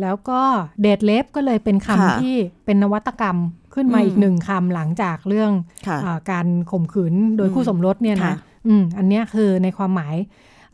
[0.00, 0.40] แล้วก็
[0.82, 3.38] เดทเล็บก็เลยเป็นค่ะคำที่เป็นนวัตกรรม
[3.74, 5.52] ขึ้นมาอืมอีกหนึ่งคำหลังจากเรื่อง
[5.86, 10.16] ค่ะอาการข่มขืนโดยอืมคู่สมรสเนี่ยค่ะนะอืมอันเนี้ยคือในความหมาย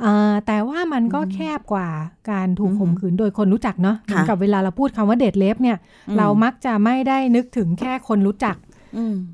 [0.04, 1.88] อ่าแต่ว่ามันก็แคบกว่า
[2.30, 5.76] การถูกอืมข่มขืนโดยคนรู้จักเนาะเหมือนค่ะกับเวลาเราพูดคำว่าเดทเล็บเนี่ย
[6.08, 8.73] อืมเรามักจะไม่ได้นึกถึงแค่คนรู้จักอืม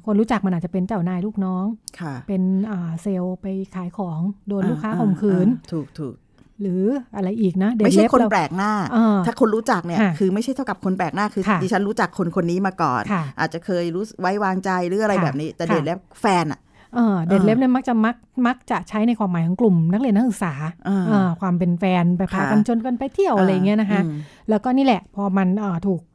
[0.07, 1.65] คนรู้จักมันอาจจะเป็นเจ้านายลูกน้อง
[2.01, 6.15] ค่ะเป็นอ่าเซลล์ไปขายของโดนอ่ลูกค้าข่มขืนอ่าถูกถูก
[6.61, 6.85] หรือ
[7.17, 16.61] อะไรอีกนะเดทไม่ใช่เล็บคนเราแปลกหน้าอ่าถ้าคนรู้จักเนี่ยค่ะคือไม่ใช่เท่ากับคนแปลกหน้าคือค่ะดิฉันรู้จักคนคนนี้มาก่อนค่ะอาจจะเคยรู้ไว้วางใจหรืออะไรค่ะแบบนี้ แต่ค่ะเด็ดแล้วแฟนอะ
[16.95, 20.55] เออเดทเล็บเนี่ยมักจะมักมักจะใช้ในความหมายของกลุ่มนักเรียนนักศึกษา
[20.89, 24.17] อ่าเอ่อความเป็นแฟนไปพาค่ะกันจนกันไปเที่ยวอะไรอย่างเงี้ยนะคะอืม
[24.49, 26.09] แล้วก็นี่แหละ พอมันเอ่อถูกเอ่อ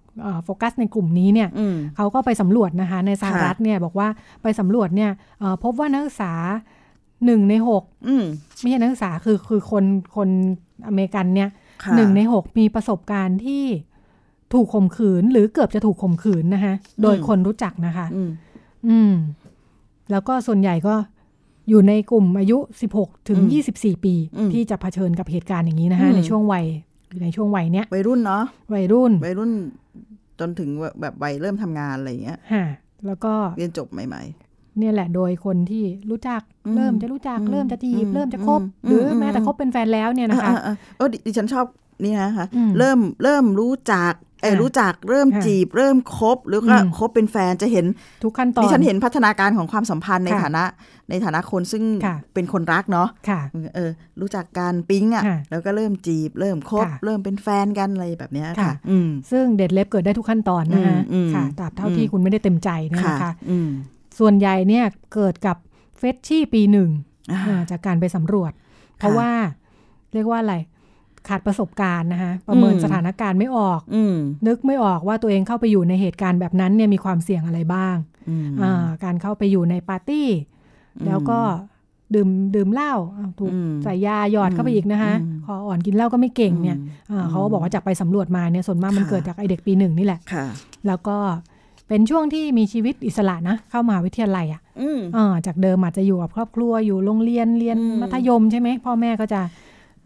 [0.44, 4.08] โฟกัสในกลุ่มนี้เนี่ยอืมเขาก็ไปสำรวจนะคะในสหรัฐเนี่ยบอกว่า
[4.44, 6.34] ไปสำรวจเนี่ยเอ่อพบว่านักศึกษา
[7.26, 8.24] หนึ่งในหกอืม
[8.60, 9.84] ไม่ใช่นักศึกษาคือคือคน
[10.16, 10.30] คน
[10.88, 11.50] อเมริกันเนี่ย
[11.84, 13.64] ค่ะหนึ่งในหกมีประสบการณ์ที่
[14.54, 18.30] ถูกข่มขืนหรือเกือบจะถูกข่มขืนนะคะโดยคนรู้จักนะคะ อืม
[18.88, 19.14] อืม
[20.12, 20.96] แล้วก็ส่วนใหญ่ก็
[21.70, 22.58] อยู่ในกลุ่มอายุ
[22.94, 26.66] 16 ถึงอืม24 ปีอืมที่จะเผชิญกับเหตุการณ์อย่างนี้นะคะอืมในช่วงวัย
[27.24, 29.52] ในช่วงวัยเนี้ยวัยรุ่นเนาะวัยรุ่นวัยรุ่น
[30.40, 30.70] จนถึง
[31.02, 32.66] แบบวัยเริ่มทำงานอะไรอย่างเงี้ยฮะ
[33.08, 34.24] แล้วก็เรียนจบใหม่
[34.80, 41.66] เนี่ยแหละโดยคนที่รู้จักอืมเริ่มจะรู้จักอืมเริ่มจะจีบอืมเริ่มจะคบอืมหรืออมแม้แต่คบเป็นแฟนแล้วเนี่ยๆนะคะอ่าๆๆเออดิดิฉันชอบ
[42.04, 47.86] นี่นะคะอืมเริ่มเริ่มรู้จักเออค่ะ รู้จักเริ่มค่ะจีบ เริ่มคบหรือก็อืมคบเป็นแฟนจะเห็น
[48.24, 50.64] ทุกขั้นตอนดิฉันเห็นพัฒนาการของความสัมพันธ์ในค่ะฐานะ
[51.10, 53.42] ในฐานะคนซึ่งค่ะเป็นคนรักเนาะค่ะ
[53.76, 63.70] เออรู้จักการปิ๊งอะค่ะแล้วก็เริ่มจีบ เริ่มคบค่ะเริ่มเป็นแฟนกันอะไรแบบเนี้ยค่ะค่ะอืมซึ่งเด็ดเล็บเกิดได้ทุกขั้นตอนนะคะอืมอืมค่ะตราบเท่าอืมที่คุณไม่ได้เต็มใจเนี่ยค่ะนะคะอืม
[64.20, 65.58] ส่วนใหญ่เนี่ยเกิดกับ
[65.98, 66.90] เฟชชี่ปีหนึ่ง
[67.32, 68.52] อ่าอ่าจากการไปสำรวจ
[68.98, 69.32] เพราะค่ะว่า
[70.14, 70.56] เรียกว่าอะไร
[71.30, 74.16] ขาดประสบการณ์นะคะประเมินอืมสถานการณ์ไม่ออกอืม
[74.48, 77.96] นึกไม่ออกว่าตัวเองเข้าไปอยู่ในเหตุการณ์แบบนั้นเนี่ยมีความเสี่ยงอะไรบ้าง
[78.30, 80.28] อืมอ่าการเข้าไปอยู่ในปาร์ตี้
[80.98, 81.40] อืมแล้วก็
[82.16, 90.46] ดื่มดื่มเหล้าอ้าวถูกอืมใส่ยาหยอดเข้าไปอีกนะคะอืมคออ่อนกินเหล้าก็ไม่เก่งเนี่ยอืมอ่าเขาก็บอกว่าจากไปสำรวจมาเนี่ยส่วนมากมันค่ะเกิดจากไอเด็กปีหนึ่งนี่แหละค่ะ
[90.88, 91.18] แล้วก็
[91.88, 99.42] เป็นช่วงที่มีชีวิตอิสระนะ เข้ามหาวิทยาลัยอะอืมอ่าจากเดิมอาจจะอยู่กับครอบครัวอยู่โรงเรียนเรียนอืมมัธยมใช่ไหมพ่อแม่ก็จะ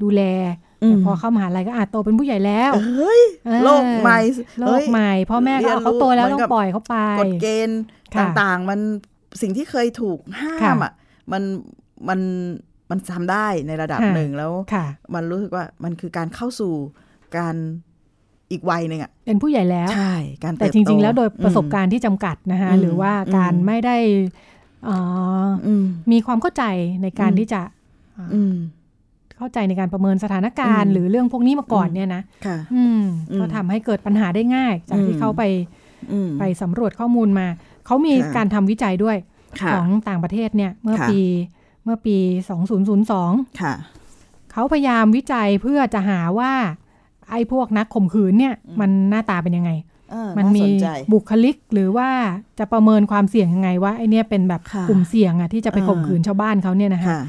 [0.01, 4.19] ดูแลอืม แต่พอเข้ามหาลัยก็อาจโตเป็นผู้ใหญ่แล้วเฮ้ยเออโลกใหม่
[4.59, 7.81] โลเฮ้กยใหม่พ่อแม่ก็เอาเขาโตแล้วเรียนรู้ต้องปล่อยเขาไปกฎเกณฑ์
[8.15, 8.79] ค่ะต่างๆ มัน
[9.41, 10.93] สิ่งที่เคยถูกห้ามค่ะอะ
[11.31, 11.43] มัน
[12.09, 12.19] มัน
[12.89, 16.73] มันทำได้ในระดับค่ะหนึ่งแล้วค่ะมันรู้สึกว่ามันคือการเข้าสู่
[17.37, 17.55] การ
[18.51, 23.97] อีกวัยหนึ่งอะเป็นผู้ใหญ่แล้วใช่การแต่เติบจริงๆโแล้วโดยประสบการณ์ที่จำกัดนะคะอืมหรือว่าการอืมไม่ได้
[24.85, 24.95] เอ่
[25.45, 26.63] ออืมมีความเข้าใจ
[27.03, 27.61] ในการอืมที่จะ
[28.17, 28.53] อ่าอืม
[29.39, 35.43] เข้าใจในการประเมินสถานการณ์อืมหรือเรื่องพวกนี้มาก่อนอืมเนี่ยนะค่ะอืมอืมก็ทำให้เกิดปัญหาได้ง่าย จากที่อืมเขาไป
[36.11, 37.47] อืมไปสำรวจข้อมูลมา
[37.85, 39.17] เขามีค่ะการทำวิจัยด้วย
[39.61, 41.21] ค่ะของต่างประเทศเนี่ยเมื่อค่ะปี
[41.83, 42.17] เมื่อปี
[42.87, 43.73] 2002ค่ะ
[44.51, 46.53] เขาพยายามวิจัยเพื่อจะหาว่า
[47.31, 49.71] ไอ้พวกนักข่มขืนเนี่ย มันหน้าตาเป็นยังไง
[50.11, 52.09] เออมันน่ามีสนใจบุคลิกหรือว่า
[52.59, 57.21] จะประเมินความเสี่ยงยังไงว่าไอเนี้ยเป็นแบบค่ะกลุ่มเสี่ยงอะที่จะไปเออข่มขืนชาวบ้านเขาเนี่ยนะคะค่ะ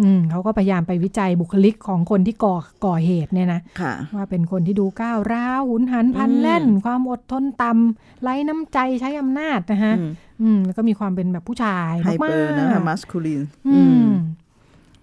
[0.00, 2.54] อืมเขาก็พยายามไปวิจัยบุคลิกของคนที่ก่อ
[2.86, 10.10] ก่อเหตุเนี่ยนะค่ะว่าเป็นคนที่ดูก้าวร้าวหุนหันพลันอืมแล่น ความอดทนต่ำไร้น้ำใจใช้อำนาจนะคะอืม
[10.42, 14.08] อืมแล้วก็มีความเป็นแบบผู้ชายไฮมาเปอร์นะกคะมัสคูลินๆอืม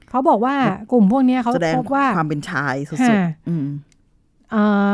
[0.10, 0.56] เขาบอกว่า
[0.92, 3.66] กลุ่มพวกเนี้ยเขาแสดงพบว่าความเป็นชายสุดค่ะๆอืม
[4.52, 4.94] เอ่อ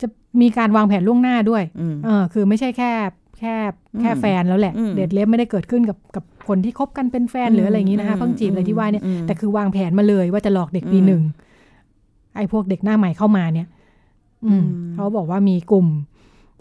[0.00, 0.06] จะ
[0.40, 2.92] มีการวางแผนล่วงหน้าด้วยอืมเออคือไม่ใช่แค่
[3.40, 3.56] แค่
[4.00, 11.22] แค่อืมแฟนแล้วแหละอืมเดทเล็บไม่ได้เกิดขึ้นกับกับคนที่คบกันเป็นแฟนหรืออะไรอย่างนี้นะคะอืมเพิ่งจีบอะไรที่ว่าเนี่ยอืมแต่คือวางแผนมาเลยว่าจะหลอกเด็กปีอืมหนึ่ง
[12.36, 13.66] ไอ้พวกเด็กหน้าใหม่เข้ามาเนี่ย
[14.46, 15.86] อืมอืมเขาบอกว่ามีกลุ่ม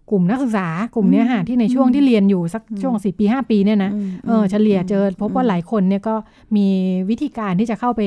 [0.09, 6.15] กลุ่มนักศึกษากลุ่มเนี้ยค่ะที่ในช่วงที่เรียนอยู่สักช่วงสี่ปีห้าปีเนี่ยนะมเออเฉลี่ยเจอพบว่าหลายคนเนี่ยก็
[6.55, 6.65] มี
[7.09, 8.01] วิธีการที่จะเข้าไป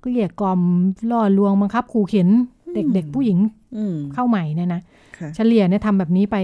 [0.00, 0.60] เกลี้ยกล่อม
[1.10, 2.28] ล่อลวงบังคับขู่เข็น
[2.74, 3.38] เด็กๆผู้หญิง
[3.76, 4.80] อืมเข้าใหม่เนี่ยนะ
[5.18, 6.36] ค่ะเฉลี่ยเนี่ยทำแบบนี้ไป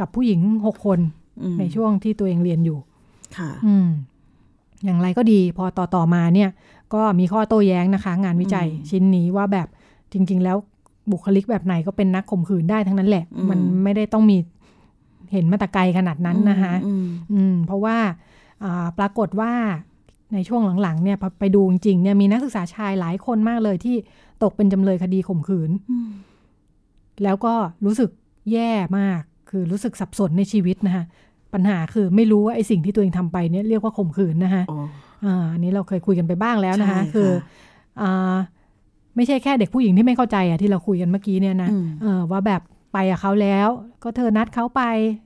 [0.00, 1.00] กับผู้หญิงหกคน
[1.42, 2.78] อืมในช่วงที่ตัวเองเรียนอยู่
[3.36, 3.88] ค่ะ อืม
[4.84, 6.50] อย่างไรก็ดี พอต่อต่อมาเนี่ย
[6.94, 9.68] ก็มีข้อโต้แย้งนะคะ งานวิจัยอืมชิ้นนี้ว่าแบบ
[10.12, 10.56] จริง ๆ แล้ว
[11.10, 14.36] บุคลิกแบบไหนก็เป็นนักข่มขืนได้ทั้งนั้นแหละอืมมันไม่ได้ต้องมี
[15.32, 17.96] เห็นมาแตะไกลขนาดนั้นนะคะอืมอืมเพราะว่า
[18.64, 19.52] อ่าปรากฏว่า
[20.34, 23.96] ในช่วงหลังๆเนี่ยพอไปดูจริงๆเนี่ยมีนักศึกษาชายหลายคนมากเลยที่
[24.42, 26.10] ตกเป็นจำเลยคดีข่มขืนอืม
[27.22, 27.54] แล้วก็
[27.84, 28.10] รู้สึก
[28.52, 31.04] แย่มาก คือรู้สึกสับสนในชีวิตนะคะ
[31.54, 34.76] ปัญหาคือไม่รู้ว่าไอ้สิ่งที่ตัวเองทำไปเนี่ยเรียกว่าข่มขืนนะคะโอ้
[35.24, 37.30] อ่าอันนี้เราเคยคุยกันไปบ้างแล้วนะคะใช่ค่ะคือ
[38.00, 38.36] อ่า
[39.16, 43.68] ไม่ใช่แค่เด็กผู้หญิงที่ไม่เข้าใจอะที่เราคุยกันเมื่อกี้เนี่ยนะอืมเออว่าแบบไปกับเขาแล้ว
[44.02, 44.82] ก็เธอนัดเขาไป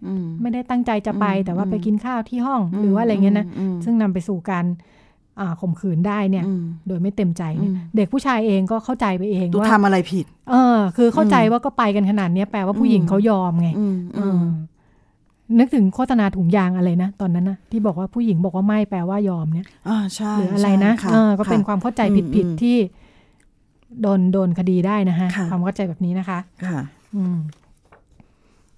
[0.06, 4.89] อืมไม่ได้ตั้งใจจะไปอืมแต่ว่าไปอืมกินข้าวที่ห้องหรือว่าอะไรเงี้ยนะอืมซึ่งนำไปสู่การอ่า
[5.60, 14.44] ข่มขืนได้เนี่ยอืมโดยไม่เต็มใจเนี่ยอืมเด็กผู้ชายเองก็เข้าใจไปเองตูว่าทำอะไรผิด เออ คือเข้าใจอืมว่าก็ไปกันขนาดเนี้ยแปลว่าผู้หญิงอืมเขายอมไงอืมเออืมอ
[15.58, 22.76] นึกถึงโฆษณาถุงยางอะไรนะ ตอนนั้นนะที่บอกว่าผู้หญิงบอกว่าไม่แปลว่ายอมเนี่ยอ่าใช่หรืออะไรนะใช่เออก็เป็นค่ะความเข้าใจอืมผิดอืมๆที่
[24.02, 26.80] โดนโดนคดีได้นะคะค่ะความเข้าใจแบบนี้นะคะ ค่ะ
[27.16, 27.38] อืม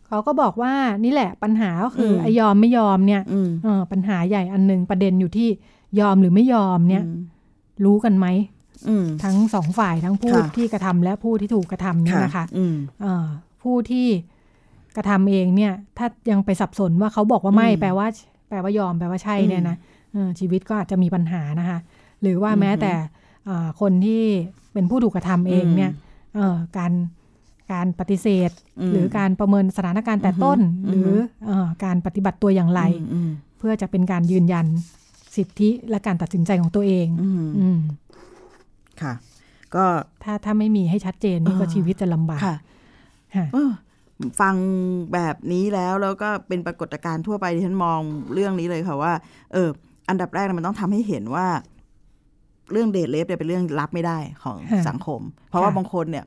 [0.07, 0.73] เขาก็บอกว่า
[1.05, 5.49] นี่แหละปัญหาก็คืออมไอยอมไม่ยอมเนี่ยอืมเออปัญหาใหญ่อันหนึ่งประเด็นอยู่ที่
[6.01, 7.21] ยอมหรือไม่ยอมเนี่ยอืม
[7.85, 8.27] รู้กันไหม
[8.89, 13.27] อืมทั้งสองฝ่ายทั้งผู้ค่ะที่กระทำและผู้ที่ถูกกระทำเนี่ยนะคะอืมเอ่อ
[13.63, 14.07] ผู้ที่
[14.97, 18.07] กระทำเองเนี่ย ถ้ายังไปสับสนว่าเขาบอกว่าไม่อืมแปลว่า
[18.49, 19.77] แปลว่ายอมแปลว่าใช่อืมเนี่ยนะ
[20.13, 21.79] เออชีวิตก็อาจจะมีปัญหานะคะ
[22.23, 22.93] หรือว่าอือฮึแม้แต่
[23.49, 24.23] อ่าคนที่
[24.73, 25.91] เป็นผู้ถูกกระทำเองเนี่ย
[26.35, 26.93] เออการ
[27.73, 28.51] การปฏิเสธ
[28.89, 31.11] มหรือการประเมินสถานการณ์แต่ต้นอือฮึหรือ
[31.47, 34.67] เออการปฏิบัติตัวอย่างไรอืมอืมเพื่อจะเป็นการยืนยัน
[35.37, 37.79] สิทธิและการตัดสินใจของตัวเองอืมอืม
[39.03, 39.13] ค่ะ
[39.75, 39.85] ก็
[40.25, 42.57] ถ้าถ้าไม่มีให้ชัดเจนนี่ก็เออชีวิตจะลำบากค่ะ
[43.37, 43.71] ค่ะเออ
[44.41, 44.55] ฟัง
[45.13, 48.01] แบบนี้แล้วแล้วก็เป็นปรากฏการณ์ทั่วไปที่ฉันมอง
[48.35, 49.13] เรื่องนี้เลยค่ะว่า
[49.53, 49.69] เออ
[50.09, 51.47] อันดับแรกมันต้องทำให้เห็นว่า
[52.73, 56.25] เรื่องเดทเลฟเนี่ยเป็นเรื่องรับไม่ได้ของค่ะสังคม เพราะว่าค่ะบางคนเนี่ย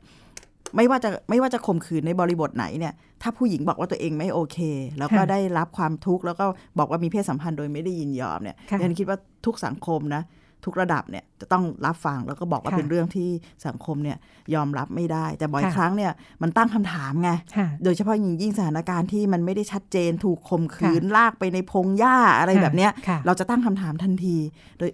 [0.75, 4.57] ไม่ว่าจะไม่ว่าจะข่มขืนในบริบทไหนเนี่ย ถ้าผู้หญิงบอกว่าตัวเองไม่โอเค
[4.99, 6.45] แล้วก็ได้รับความทุกข์แล้วก็
[6.79, 10.23] บอกว่ามีเพศสัมพันธ์โดยไม่ได้ยินยอมเนี่ยค่ะฉันคิดว่าทุกสังคมนะ
[10.65, 13.29] ทุกระดับเนี่ยจะต้องรับฟังแล้วก็บอกว่าค่ะเป็นเรื่องที่
[13.67, 14.17] สังคมเนี่ย
[14.53, 24.37] ยอมรับไม่ได้ แต่บ่อยค่ะครั้งเนี่ยมันตั้งคำถามไงค่ะโดยเฉพาะยิ่งยิ่งสถานการณ์ที่มันไม่ได้ชัดเจนถูกข่มขืนค่ะลากไปในพงหญ้าอะไรแบบเนี้ยค่ะเราจะตั้งคำถามทันที
[24.77, 24.91] โดย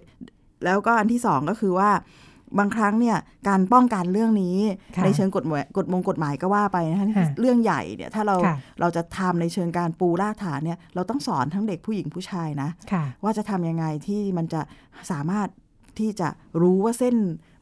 [0.64, 1.90] แล้วก็อันที่สองก็คือว่า
[2.58, 3.16] บางครั้งเนี่ย
[3.48, 4.56] การป้องกันเรื่องนี้
[4.96, 14.60] ค่ะในเชิงกฎหมายกฎมงกฎหมายก็ว่าไปนะคะค่ะเรื่องใหญ่เนี่ยถ้าเราค่ะเราจะทำในเชิงการปูรากฐานเนี่ยเราต้องสอนทั้งเด็กผู้หญิงผู้ชายนะค่ะว่าจะทำยังไงที่มันจะ
[15.10, 15.48] สามารถ
[15.98, 16.28] ที่จะ
[16.60, 17.16] รู้ว่าเส้น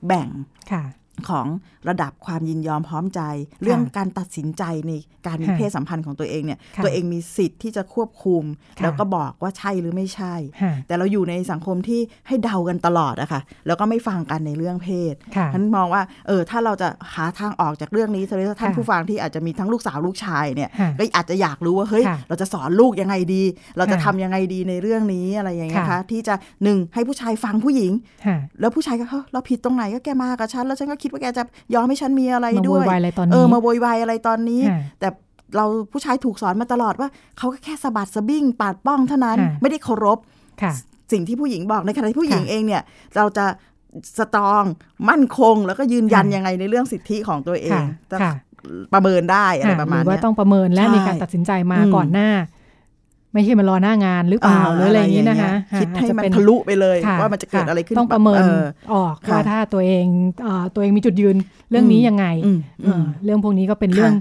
[0.06, 0.28] แบ่ง
[0.72, 0.82] ค่ะ
[1.28, 1.46] ของ
[1.88, 3.20] ระดับความยินยอมพร้อมใจ
[3.62, 4.92] เรื่องการตัดสินใจใน
[5.26, 8.42] การมีค่ะเพศสัมพันธ์ของตัวเองเนี่ยค่ะตัวเองมีสิทธิ์ที่จะควบคุม
[8.78, 23.42] ค่ะแล้วก็บอกว่าใช่หรือไม่ใช่ค่ะแต่เราอยู่ในสังคมที่ให้เดากันตลอดอะค่ะแล้วก็ไม่ฟังกันในเรื่องเพศค่ะฉันมองว่าเออถ้าเราจะหาทางออกจากเรื่องนี้โดยเฉพาะท่านค่ะผู้ฟังที่อาจจะมีทั้งลูกสาวลูกชายเนี่ยค่ะก็อาจจะอยากรู้ว่าเฮ้ยค่ะเราจะสอนลูกยังไงดี
[23.76, 27.92] เราจะค่ะทำยังไงดีในเรื่องนี้อะไรอย่างเงี้ยค่ะคะที่จะหนึ่งให้ผู้ชายฟังผู้หญิง
[28.26, 31.42] ค่ะแล้วผู้ชายก็เฮ้ยเราผิดตรงไหนก็แกมากับฉันแล้วฉันก็คิดว่าแกจะ
[31.74, 35.08] ยอมให้ฉันมีอะไรมาด้โววยยวายอะไรตอนนี้เออมาโวยวายอะไรตอนนี้ค่ะแต่
[35.56, 40.18] เราผู้ชายถูกสอนมาตลอดว่าเขาก็แค่สะบัดสะบิ้งปาดป้องเท่านั้นค่ะไม่ได้เคารพ
[40.62, 40.72] ค่ะ
[41.12, 42.82] สิ่งที่ผู้หญิงบอกในขณะที่ผู้หญิงค่ะเองเนี่ย
[43.16, 43.46] เราจะ
[44.18, 44.64] สตรอง
[45.10, 48.32] มั่นคง แล้วก็ยืนยันค่ะยังไงในเรื่องสิทธิของตัวเองค่ะจะค่ะ
[48.94, 52.30] ประเมินได้อะไรค่ะประหมาณรือว่าเนี้ยต้องประเมินและใช่มีการตัดสินใจมาอืมก่อนหน้า
[53.32, 60.04] ไม่ใช่มารอหน้างานหรือเปล่าหรืออะไรอย่างนี้นะคะคิดให้อาจจะมันเป็นทะลุไปเลยค่ว่ามันจะเกิดอะไรขึ้นต้องประเมินออออกค่ะว่าถ้าตัวเอง
[60.42, 61.36] เอ่อตัวเองมีจุดยืน
[61.70, 64.14] เรื่องนี้ยังไงอืมเอ่อเรื่องพวกนี้ก็เป็นเรื่อง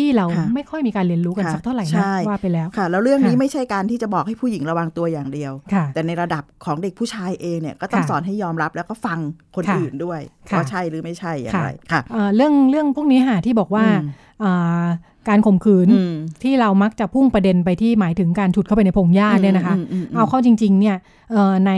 [0.00, 9.18] ที่เราค่ะไม่ค่อยมีการเรียนรู้กันค่ะสักเท่าไหร่ใช่นะว่าไปแล้วค่ะ แล้วเรื่องนี้ค่ะไม่ใช่การที่จะบอกให้ผู้หญิงระวังตัวอย่างเดียวค่ะแต่ในระดับของเด็กผู้ชายเองเนี่ยก็ต้องค่ะสอนให้ยอมรับแล้วก็ฟัง
[9.54, 10.20] คนค่ะอื่นด้วย
[10.50, 14.06] ค่ะว่าใช่หรือไม่ใช่อย่างไรค่ะเอ่อเรื่องเรื่องพวกนี้ค่ะที่บอกว่าอืม
[14.42, 14.84] อ่า
[15.28, 20.96] การข่มขืนอืมที่เรามักจะพุ่งประเด็นไปที่หมายถึงการฉุดเข้าไปในพงหญ้าเนี่ยนะคะอืมอืมอืมเอาเข้าจริงๆเนี่ย
[21.32, 21.72] เอ่อใน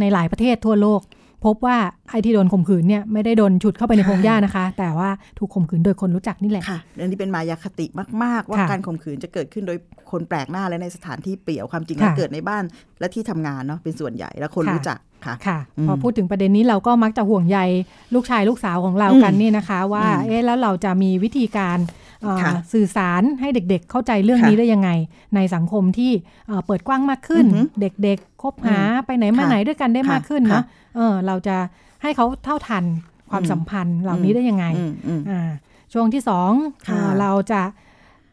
[0.00, 1.02] ในหลายประเทศทั่วโลก
[1.44, 1.78] พบว่า
[2.10, 7.86] ไอ้ที่โดนข่มขืนเนี่ยไม่ได้โดนฉุดเข้าไปในพงหญ้านะคะ แต่ว่าถูกข่มขืนโดยคนรู้จักนี่แหละค่ะอันนี้เป็นมายาคติ
[8.22, 9.78] มาก ๆ ว่าค่ะการข่มขืนจะเกิดขึ้นโดย
[10.10, 12.64] คนแปลกหน้าและในสถานที่เปี่ยวความจริงแล้วค่ะเกิดในบ้าน
[13.00, 17.58] และที่ทำงานเนาะเป็นส่วนใหญ่แล้วคนค่ะรู้จักค่ะค่ะอืมพอพูดถึงประเด็นนี้เราก็มักจะห่วงใย
[18.14, 22.03] ลูกชายลูกสาวของเราอืมกันนี่นะคะ ว่าอืมเอ๊ะแล้วเราจะมีวิธีการเอ่อค่ะ
[22.72, 24.90] สื่อสารให้เด็กๆ เข้าใจเรื่องค่ะนี้ได้ยังไง
[25.34, 26.12] ในสังคมที่
[26.46, 30.64] เอ่อเปิดกว้างมากขึ้นอือหือเด็กๆคบหาไปไหนมาค่ะไหนด้วยกันได้ค่ะมากขึ้นค่ะเนาะ
[30.96, 31.56] เออเราจะ
[32.02, 32.84] ให้เขาเท่าทัน
[33.30, 35.50] ความอืมสัมพันธ์เหล่านี้ได้ยังไงอืมอืมอ่า
[35.92, 36.50] ช่วงที่สอง
[36.88, 37.62] ค่ะเอ่อเราจะ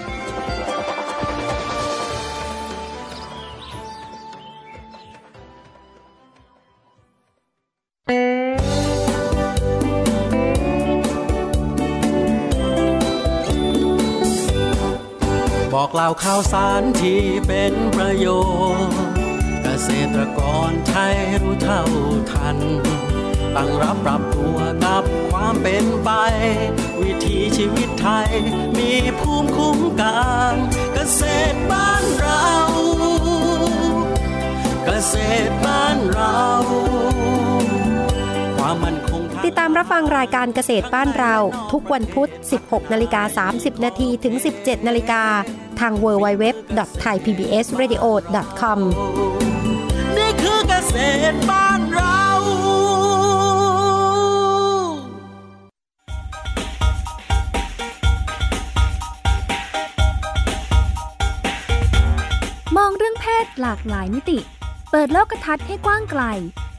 [15.93, 18.27] กล่าวข่าวสารที่เป็นประโย
[18.89, 18.97] ชน์
[19.63, 21.83] เกษตรกรไทยรู้เท่า
[22.31, 22.57] ทัน
[23.55, 26.09] ตั้งรับปรับตัวกับความเป็นไป
[27.01, 28.29] วิถีชีวิตไทย
[28.77, 30.53] มีภูมิคุ้มกัน
[30.93, 31.21] เกษ
[31.53, 32.47] ตรบ้านเรา
[34.85, 35.15] เกษ
[35.47, 36.41] ตรบ้านเรา
[38.55, 39.10] ความมั่นคง
[39.45, 41.35] ติดตามรับฟังรายการเกษตรบ้านเรา
[41.71, 42.29] ทุกวันพุธ
[42.61, 45.23] 16 นาฬิกา 30 นาทีถึง 17 นาฬิกา
[45.79, 48.79] ทาง www.thaipbsradio.com
[50.17, 50.95] นี่คือเกษ
[51.31, 52.21] ตรบ้านเรา
[62.77, 64.39] มองเรื่องเพศหลากหลายมิติ
[64.91, 66.23] เปิดโลกทัศน์ให้กว้างไกล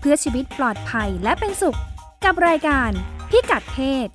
[0.01, 1.79] เพื่อชีวิตปลอดภัยและเป็นสุข
[2.25, 2.91] กับรายการ
[3.31, 4.09] พิกัดเพศ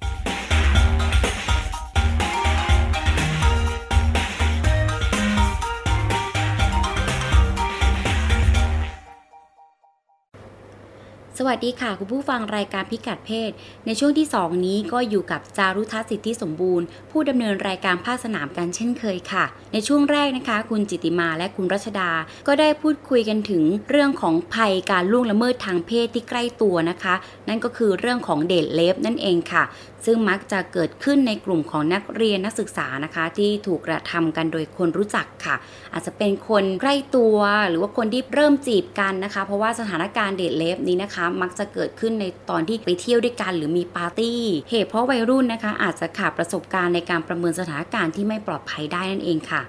[11.40, 13.52] สวัสดีค่ะ คุณผู้ฟังรายการพิกัดเพศ
[13.86, 22.12] ในช่วงที่ 2 นี้ก็อยู่กับจารุทัศน์สิทธิสมบูรณ์ ผู้ดำเนินรายการภาคสนามกันเช่นเคยค่ะ ในช่วงแรกนะคะ คุณจิติมาและคุณรัชดา
[22.48, 27.16] ก็ได้พูดคุยกันถึงเรื่องของภัยการล่วงละเมิดทางเพศที่ใกล้ตัวนะคะ
[27.48, 29.64] นั่นก็คือเรื่องของเดทเลฟนั่นเองค่ะ
[30.06, 35.56] ซึ่งมักจะเกิดขึ้นในกลุ่มของนักเรียนนักศึกษานะคะ ที่ถูกกระทำกันโดยคนรู้จักค่ะ
[35.94, 37.38] อาจจะเป็นคนใกล้ตัว
[37.70, 49.64] หรือว่าคนที่เริ่มจีบกันนะคะ เพราะว่าสถานการณ์เดทเลฟนี้นะคะ มักจะเกิดขึ้นในตอนที่ไปเที่ยวด้วยกัน หรือมีปาร์ตี้เหตุเพราะวัยรุ่นนะคะ อาจจะขาดประสบการณ์ในการประเมินสถานการณ์ที่ไม่ปลอดภัยได้นั่นเองค่ะ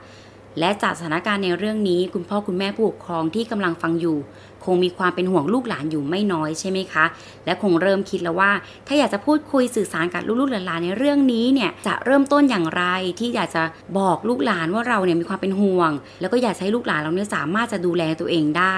[0.58, 4.18] และจากสถานการณ์ในเรื่องนี้ คุณพ่อคุณแม่ผู้ปกครองที่กำลังฟังอยู่
[4.64, 7.04] คงมีความเป็นห่วงลูกหลานอยู่ไม่น้อยใช่ไหมคะ
[7.46, 8.50] และคงเริ่มคิดแล้วว่า
[8.86, 12.84] ถ้าอยากจะพูดคุยสื่อสารกับลูกๆหลานในเรื่องนี้เนี่ยจะเริ่มต้นอย่างไร
[13.18, 13.62] ที่อยากจะ
[13.98, 15.90] บอกลูกหลานว่าเราเนี่ยมีความเป็นห่วง
[16.20, 18.76] แล้วก็อยากให้ลูกหลานเราเนี่ยสามารถจะดูแลตัวเองได้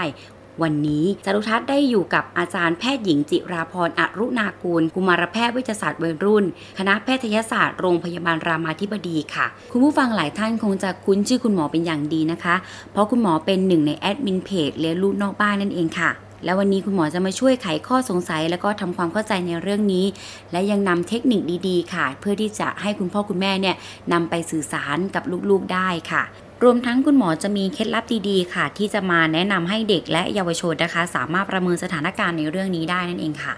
[0.63, 6.45] วันนี้จารุทัศน์ได้อยู่กับอาจารย์แพทย์หญิงจิราพรอรุณากูล กุมารแพทย์วิทยาศาสตร์วัยรุ่น
[6.79, 12.55] คณะแพทยศาสตร์โรงพยาบาลรามาธิบดีค่ะ คุณผู้ฟังหลายท่านคงจะคุ้นชื่อคุณหมอเป็นอย่างดีนะคะ
[12.93, 16.11] เพราะคุณหมอเป็นหนึ่งในแอดมินเพจเลี้ยงลูกนอกบ้านนั่นเองค่ะ
[16.45, 20.07] และวันนี้คุณหมอจะมาช่วยไขข้อสงสัย แล้วก็ทำความเข้าใจในเรื่องนี้
[20.53, 23.77] และยังนำเทคนิคดีๆ ค่ะ เพื่อที่จะให้คุณพ่อคุณแม่เนี่ย
[24.13, 26.23] นำไปสื่อสารกับลูกๆได้ค่ะ
[26.65, 33.55] รวมทั้งคุณหมอจะมีเคล็ดลับดีๆ ค่ะ ที่จะมาแนะนำให้เด็กและเยาวชนนะคะ สามารถประเมินสถานการณ์ในเรื่องนี้ได้นั่นเองค่ะ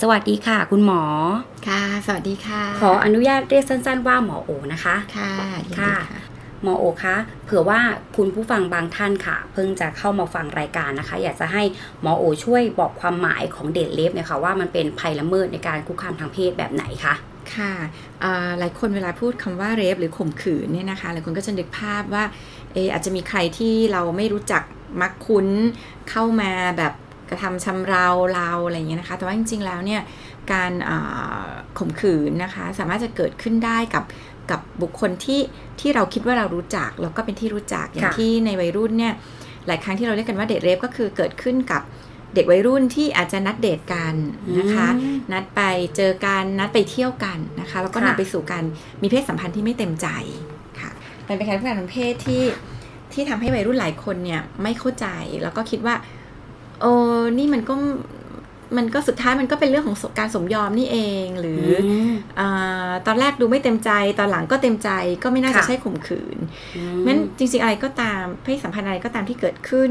[0.00, 1.02] สวัสดีค่ะ คุณหมอ
[1.68, 5.32] ค่ะ สวัสดีค่ะ ขออนุญาตเรียกสั้น ๆ ว่าหมอโอนะคะค่ะ
[5.66, 6.22] ยินดีค่ะค่ะ
[6.62, 7.80] หมอโอคะเผื่อว่า
[8.16, 11.62] คุณผู้ฟังบางท่านค่ะ เพิ่งจะเข้ามาฟังรายการนะคะ อยากจะให้
[12.02, 17.14] หมอโอช่วยบอกความหมายของเดทเลฟเนี่ยค่ะว่ามันเป็นภัยละเมิดในการคุกคามทางเพศแบบไหนคะ
[17.56, 17.72] ค่ะ
[18.24, 22.24] อ่าหลายคนเวลาพูดคำว่าเรฟหรือข่มขืนเนี่ยนะคะหลายคนก็จะนึกภาพว่า
[22.72, 24.62] เอออาจจะมีใครที่เราไม่รู้จัก
[25.00, 25.46] มักคุ้น
[26.10, 26.92] เข้ามาแบบ
[27.30, 30.00] กระทำชำเราเราอะไรอย่างเงี้ยนะคะ แต่ว่าจริงๆแล้วเนี่ย
[30.52, 31.46] การอ่า
[31.78, 34.04] ข่มขืนนะคะสามารถจะเกิดขึ้นได้กับ
[34.50, 35.40] กับบุคคลที่
[35.80, 39.14] ที่เราคิดว่าเรารู้จักแล้วก็เป็นที่รู้จักอย่างค่ะที่ในวัยรุ่นเนี่ย
[39.66, 41.82] หลายครั้งที่เราเรียกกันว่าเดทเรฟก็คือเกิดขึ้นกับ
[42.34, 44.14] เด็กวัยรุ่นที่อาจจะนัดเดทกัน
[44.58, 45.60] นะคะอืมนัดไป
[45.96, 48.64] เจอกันนัดไปเที่ยวกันนะคะ แล้วก็ค่ะนำไปสู่การ
[49.02, 50.08] มีเพศสัมพันธ์ที่ไม่เต็มใจ
[50.80, 50.90] ค่ะ
[51.28, 52.44] มันเป็นการคุกคามทางเพศที่
[53.12, 55.06] ที่ทำให้วัยรุ่นหลายคนเนี่ยไม่เข้าใจ
[55.42, 55.94] แล้วก็คิดว่า
[56.80, 56.92] โอ้
[57.38, 57.74] นี่มันก็
[58.76, 64.90] มันก็สุดท้ายมันก็เป็นเรื่องของการสมยอมนี่เองหรืออมอาตอนแรกดูไม่เต็มใจ ตอนหลังก็เต็มใจ
[65.22, 66.38] ก็ไม่น่าจะค่ะใช่ข่มขืน
[66.76, 69.90] อืมงั้นจริงๆอะไรก็ตามเพศสัมพันธ์อะไรก็ตามที่เกิดขึ้น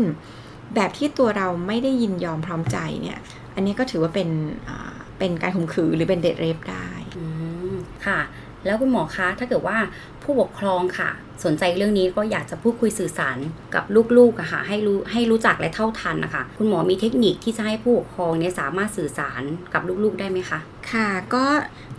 [0.76, 3.20] แบบที่ตัวเราไม่ได้ยินยอมพร้อมใจเนี่ย
[3.56, 4.30] อันนี้ก็ถือว่าเป็น
[4.70, 7.26] อ่าเป็นการข่มขืนหรือเป็นเดทเรฟได้อื
[7.72, 7.76] ม
[8.06, 8.20] ค่ะ
[8.66, 9.78] แล้วคุณหมอคะถ้าเกิดว่า
[10.24, 11.10] ผู้ปกครองค่ะ
[11.46, 13.38] สนใจเรื่องนี้ก็อยากจะพูดคุยสื่อสาร
[13.76, 13.84] กับ
[14.18, 20.60] ลูกๆอะค่ะให้รู้ให้รู้จักและเท่าทันนะคะ คุณหมอมีเทคนิคที่จะให้ผู้ปกครองเนี่ยสามารถสื่อสารกับลูกๆได้ไหมคะ
[20.92, 21.46] ค่ะก็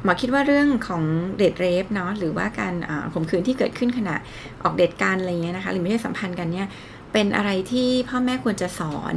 [0.05, 1.03] หมอคิดว่าเรื่องของ
[1.39, 4.17] เดทเรฟเนาะหรือว่าการอ่าข่มขืนที่เกิดขึ้นขณะ
[4.65, 6.67] ออกเดทกันอะไรเงี้ยนะคะ หรือไม่ใช่สัมพันธ์กันเนี่ย
[7.13, 9.15] เป็นอะไรที่พ่อแม่ควรจะสอน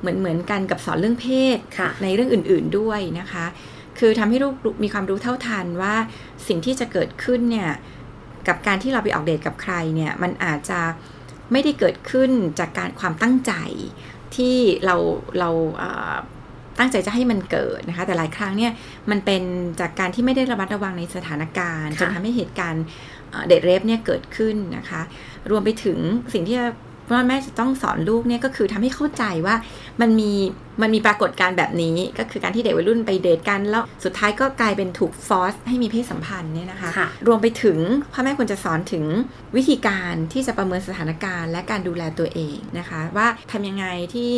[0.00, 3.46] เหมือนเหมือนกันกับสอนเรื่องเพศค่ะในเรื่องอื่นๆด้วยนะคะ
[3.98, 5.94] คือทำให้ลูกมีความรู้เท่าทันว่า
[6.48, 7.70] สิ่งที่จะเกิดขึ้นเนี่ย
[8.48, 10.80] กับการที่เราไปออกเดทกับใครเนี่ยมันอาจจะ
[11.52, 13.52] ไม่ได้เกิดขึ้นจากการความตั้งใจ
[14.36, 14.96] ที่เรา
[15.38, 16.14] เราเอ่อ
[16.78, 18.72] ตั้งใจจะให้มันเกิดนะคะ แต่หลายครั้งเนี่ย
[19.10, 19.42] มันเป็น
[19.80, 22.84] จากการที่ไม่ได้ระมัดระวังในสถานการณ์ค่ะจนทำให้เหตุการณ์
[23.30, 25.02] เอ่อเดทเรฟเนี่ยเกิดขึ้นนะคะ
[25.50, 25.98] รวมไปถึง
[26.32, 26.58] สิ่งที่
[27.12, 29.54] พ่อแม่จะต้องสอนลูกเนี่ยก็คือทำให้เข้าใจว่า
[30.00, 30.32] มันมี
[30.80, 37.78] มันมีปรากฏการณ์แบบนี้ก็คือการที่เด็กวัยรุ่นไปเดทกัน แล้วสุดท้ายก็กลายเป็นถูกฟอสให้มีเพศสัมพันธ์เนี่ยนะคะค่ะรวมไปถึง
[38.12, 39.04] พ่อแม่ควรจะสอนถึง
[39.56, 44.32] วิธีการที่จะประเมินสถานการณ์ และการดูแลตัวเองนะคะ ว่าทำยังไงที่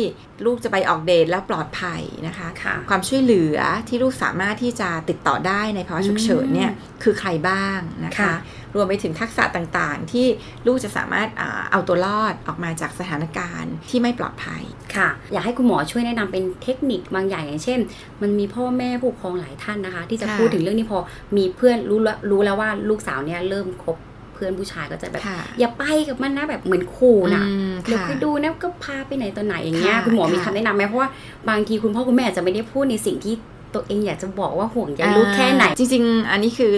[0.45, 6.71] ลูกจะไปออกเดทแล้วปลอดภัยนะคะค่ะความช่วยเหลือที่ลูกสามารถที่จะติดต่อได้ในภาวะฉุกเฉินเนี่ย
[7.03, 8.35] คือใครบ้างนะคะค่ะ
[8.75, 10.25] รวมไปถึงทักษะต่างๆ ที่
[10.67, 14.63] ลูกจะสามารถอ่าเอาตัวรอดออกมาจากสถานการณ์ที่ไม่ปลอดภัย
[14.95, 17.79] ค่ะ อยากให้คุณหมอช่วยแนะนำเป็นเทคนิคบางอย่างอย่างเช่น
[18.21, 20.99] มันมีพ่อแม่ผู้ปกครองหลายท่านนะคะ ที่จะค่ะพูดถึงเรื่องนี้พอ
[21.37, 23.97] มีเพื่อนรู้แล้วรู้แล้วว่าลูกสาวเนี่ยเริ่มคบ
[24.33, 31.09] เพื่อนผู้ชายก็จะแบบค่ะอย่าไปกับมันนะแบบเหมือนขู่นะอืมเดี๋ยวค่ะไปดูนะก็พาไปไหนตอนไหนอย่างเงี้ยค่ะคุณหมอมีค่ะคำแนะนำไหมเพราะว่า
[31.49, 33.35] บางทีคุณพ่อคุณแม่อาจจะไม่ได้พูดในสิ่งที่
[33.73, 36.71] ตัวเองอยากจะบอกว่าห่วงใยลูกแค่ไหน จริง ๆ อันนี้คือ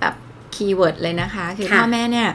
[0.00, 0.14] แบบ
[0.54, 2.28] คีย์เวิร์ดเลยนะคะ คือค่ะพ่อแม่เนี่ย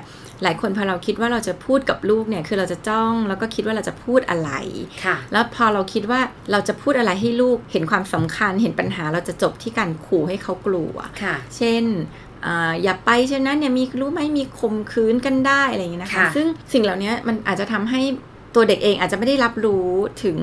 [0.44, 4.52] หลายคนพอเราคิดว่าเราจะพูดกับลูกเนี่ยคือเราจะจ้องแล้วก็คิดว่าเราจะพูดอะไร
[5.06, 6.20] ค่ะ แล้วพอเราคิดว่า
[6.52, 11.84] เราจะพูดอะไรให้ลูกเห็นความสำคัญเห็นปัญหาเราจะจบที่การขู่ให้เขากลัวค่ะ เช่น
[12.46, 18.02] อ่าอย่าไปเช่นนั้นเนี่ยมีรู้ไหมมีข่มขืนกันได้อะไรอย่างเงี้ยนะคะค่ะซึ่งสิ่งเหล่านี้มันอาจจะทำให้
[18.56, 19.88] ตัวเด็กเองอาจจะไม่ได้รับรู้
[20.24, 20.38] ถึง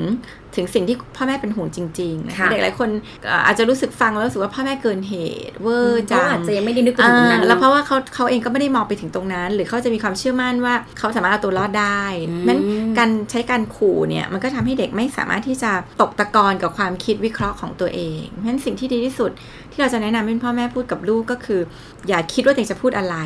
[0.57, 2.89] ถึงสิ่งที่พ่อแม่เป็นห่วงจริงๆนะคะค่ะเด็กหลายคน
[3.27, 5.15] เอ่ออาจจะรู้สึกฟังแล้วรู้สึกว่าพ่อแม่เกินเห
[5.49, 12.05] ตุเวอร์จังเขาอาจจะยังไม่ได้นึกไปถึงตรงนั้นอ่าแล้วเพราะว่าเขาเขาเองก็ไม่ได้มองไปถึงตรงนั้น หรือเขาจะมีความเชื่อมั่นว่าเขาสามารถเอาตัวรอดได้
[12.49, 12.61] นั้น
[12.99, 19.31] การใช้การขู่เนี่ยมันก็ทำให้เด็กไม่สามารถที่จะตกตะกอนกับความคิดวิเคราะห์ของตัวเองเพราะฉะนั้นสิ่งที่ดีที่สุด
[19.77, 21.61] ที่เราจะแนะนำให้พ่อแม่พูดกับลูกก็คือ
[22.09, 23.17] อย่าคิดว่าตัวเองจะพูดอะไร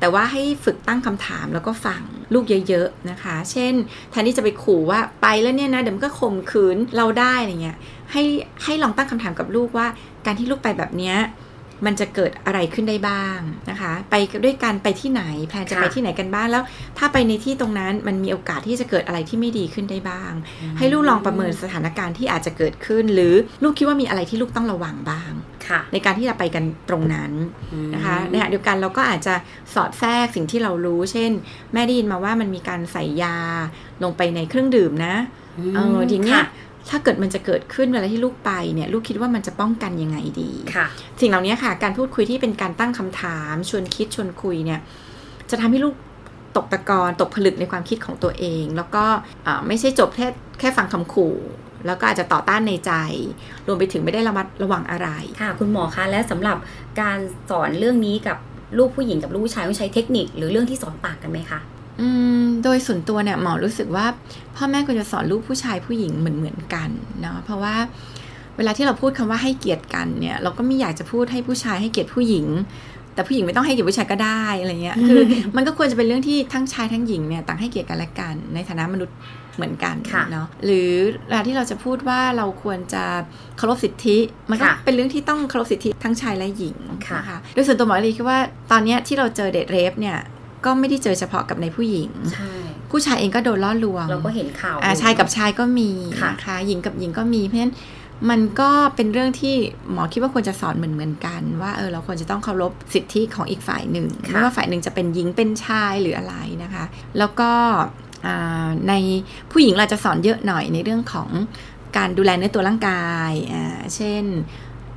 [0.00, 2.02] แต่ว่าให้ฝึกตั้งคำถามแล้วก็ฟัง
[2.34, 3.72] ลูกเยอะๆนะคะ เช่น
[4.10, 7.76] แทนที่จะไปขู่ว่าไปแล้วเนี่ยนะเดี๋ยวมันก็ข่มขืนเราได้อะไรเงี้ย
[8.12, 8.22] ให้
[8.64, 9.86] ให้ลองตั้งคำถามกับลูกว่า
[10.26, 11.16] การที่ลูกไปแบบเนี้ย
[11.86, 13.38] มันจะเกิดอะไรขึ้นได้บ้าง
[13.70, 16.62] นะคะ ไปด้วยกันไปที่ไหนแพลนจะไปที่ไหนกันบ้างแล้ว
[16.98, 20.32] ถ้าไปในที่ตรงนั้นมันมีโอกาสที่จะเกิดอะไรที่ไม่ดีขึ้นได้บ้าง
[20.78, 25.32] ให้ลูกลองประเมินสถานการณ์ที่อาจจะเกิดขึ้น หรือลูกคิดว่ามีอะไรที่ลูกต้องระวังบ้าง
[25.92, 27.32] ในการที่จะไปกันตรงนั้น
[27.94, 29.34] นะคะในขณะเดียวกันเราก็อาจจะ
[29.74, 31.30] สอดแทรกสิ่งที่เรารู้ เช่น
[31.72, 33.36] แม่ได้ยินมาว่ามันมีการใส่ยา
[34.02, 35.14] ลงไปในเครื่องดื่มนะ
[35.74, 36.46] เออทีเนี้ยค่ะ
[36.90, 40.86] ถ้าเกิดมันจะเกิดขึ้นเวลาที่ลูกไปเนี่ยลูกคิดว่ามันจะป้องกันยังไงดีค่ะ
[41.20, 44.80] สิ่งเหล่านี้ค่ะ การพูดคุยที่เป็นการตั้งคำถาม ชวนคิดชวนคุยเนี่ย
[45.50, 45.94] จะทำให้ลูก
[46.56, 49.04] ตกตะกอนตกผลึกในความคิดของตัวเอง แล้วก็
[49.46, 50.26] อ่าไม่ใช่จบแค่
[50.60, 51.34] แค่ฟังคำขู่
[51.86, 52.92] แล้วก็อาจจะต่อต้านในใจ
[53.66, 55.08] รวมไปถึงไม่ได้ระมัดระวังอะไร
[55.40, 56.56] ค่ะ คุณหมอคะ และสำหรับ
[57.00, 57.18] การ
[57.50, 58.36] สอนเรื่องนี้กับ
[58.78, 61.60] ลูกผู้หญิงกับลูกผู้ชายต้องใช้เทคนิคหรือเรื่องที่สอนต่างกันไหมคะ
[62.00, 62.08] อื
[62.42, 64.06] มโดยส่วนตัวเนี่ยหมอรู้สึกว่า
[64.56, 67.74] พ่อแม่ควรจะสอนลูกผู้ชายผู้หญิงเหมือนเหมือนๆกันเนาะเพราะว่า
[68.56, 72.46] เวลาที่เราพูดคำว่าให้เกียรติกันเนี่ยเราก็ไม่อยากจะพูดให้ผู้ชายให้เกียรติผู้หญิง
[73.14, 75.20] แต่ผู้หญิงไม่ต้องให้เกียรติผู้ชายก็ได้อะไรเงี้ยคือ
[75.56, 79.16] มันก็ควรจะเป็นเรื่องที่ทั้งชายทั้งหญิงเนี่ยต่างให้เกียรติกันและกัน ในฐานะมนุษย์
[79.56, 79.96] เหมือนกัน
[80.32, 80.90] เนาะหรือ
[81.26, 83.04] เวลาที่เราจะพูดว่าเราควรจะ
[83.56, 84.18] เคารพสิทธิ
[84.50, 86.78] มันก็ค่ะเป็นเรื่องที่ต้องเคารพสิทธิทั้งชายและหญิง
[87.08, 88.38] ค่ะนะคะโดยส่วนตัวหมอลีคิดว่า
[88.70, 90.18] ตอนเนี้ยที่เราเจอเด็กเรฟเนี่ย
[90.64, 92.54] ก็ไม่ได้เจอเฉพาะกับในผู้หญิงใช่
[92.90, 95.90] ผู้ชายเองก็โดนล่อลวงเราก็เห็นข่าวอ่าชายกับชายก็มี
[96.20, 97.74] ค่ะนะคะหญิงกับหญิงก็มีเพราะฉะนั้น
[98.30, 99.56] มันก็เป็นเรื่องที่
[99.90, 106.84] หมอคิดว่าควรจะสอนเหมือนเหมือนๆกัน ว่าเออเราควรจะต้องเคารพสิทธิของอีกฝ่ายหนึ่งค่ะไม่ว่าฝ่ายหนึ่งจะเป็นหญิงเป็นชายหรืออะไรนะคะ
[107.18, 108.05] แล้วก็อ่า
[108.88, 108.94] ใน
[109.50, 111.28] ผู้หญิงเราจะสอนเยอะหน่อยในเรื่องของ
[111.96, 114.24] การดูแลเนื้อตัวร่างกายอ่าเช่น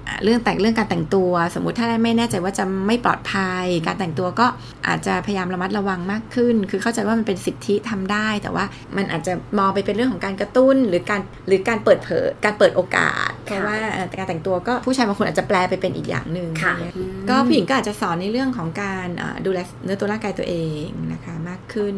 [0.08, 4.48] อะเรื่องแต่งเรื่องการแต่งตัว สมมุติถ้าไม่แน่ใจว่าจะไม่ปลอดภัย การแต่งตัวก็
[4.88, 8.66] อาจจะพยายามระมัดระวังมากขึ้น คือเข้าใจว่ามันเป็นสิทธิทำได้ แต่ว่า
[8.98, 21.96] มันอาจจะมองไปเป็นเรื่องของการกระตุ้นหรือการหรือการเปิดเผยการเปิดโอกาส เพราะว่าเอ่อการแต่งตัวก็ผู้ชายบางคนอาจจะแปลไปเป็นอีกอย่างหนึ่งค่ะอะไรเงี้ยก็ผู้หญิงก็อาจจะสอนในเรื่องของการอ่าดูแลเนื้อตัวร่างกายตัวเองนะคะมากขึ้น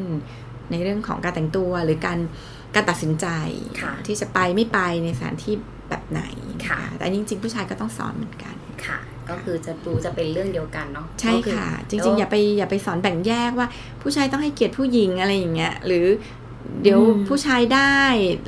[0.72, 2.20] ในเรื่องของการแต่งตัวหรือการ
[2.76, 3.28] การตัดสินใจ
[3.82, 5.54] ค่ะที่จะไปไม่ไปในสถานที่
[5.90, 6.22] แบบไหน
[6.68, 8.56] ค่ะ แต่จริงๆ ผู้ชายก็ต้องสอนเหมือนกัน
[8.86, 9.00] ค่ะ
[9.30, 13.68] ก็คือจะดูจะเป็นเรื่องเดียวกันเนาะใช่ก็อค่ะ จริงๆ อย่าไปอย่าไปสอนแบ่งแยกว่า
[14.02, 16.06] ผู้ชายต้องให้เกียรติผู้หญิงอะไรอย่างเงี้ยหรือ
[16.84, 17.96] เดี๋ยวอืมผู้ชายได้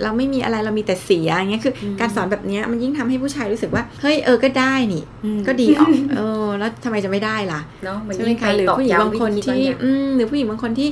[0.04, 10.90] เราไม่มีอะไรเรามีแต่เสียอย่างเงี้ยคืออมการสอนแบบเนี้ยมันยิ่งทำให้ผู้ชายรู้สึกว่าเฮ้ยเออก็ได้นี่อืมก็ดีออกเออแล้วทำไมจะไม่ได้ล่ะเนาะมันใช่ไหมยิ่งไปคะหรือตอกผู้หญิงย้ำบางคนวิธีที่บางอย่างอืมหรือผู้หญิงบางคนที่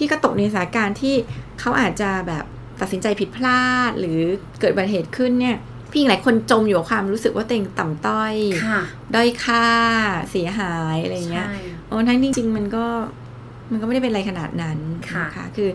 [0.00, 1.14] ที่ก็ตกในสถานการณ์ที่
[1.60, 2.44] เขาอาจจะแบบ
[2.80, 4.20] ตัดสินใจผิดพลาด หรือ
[4.60, 5.56] เกิดอุบัติเหตุขึ้นเนี่ย
[5.90, 8.34] ผู้หญิงหลายคนจมอยู่กับความรู้สึกว่าตัวเองต่ำต้อย
[8.66, 8.80] ค่ะ
[9.14, 9.66] ด้อยค่า
[10.30, 12.86] เสียหายอะไรเงี้ยใช่โอ้ทั้งจริง ๆ มันก็
[13.72, 14.78] มันก็ไม่ได้เป็นอะไรขนาดนั้น
[15.10, 15.68] ค่ะนะคะคือ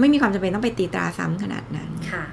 [0.00, 2.24] ไม่มีความจำเป็นต้องไปตีตราซ้ำขนาดนั้นค่ะ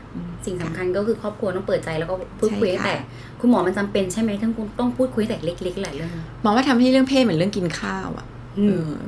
[0.45, 2.95] สิ่งสำคัญก็คือครอบครัวต้องเปิดใจแล้วก็พูดคุยใช่ตั้งค่ะแต่
[3.39, 6.11] คุณหมอมันจำเป็นใช่ไหมทั้งคุณต้องพูดคุยแต่เล็กๆหลายเรื่อง
[6.43, 8.36] มองว่าทำให้เรื่องเพศเหมือนเรื่องกินข้าวอะอืมเออ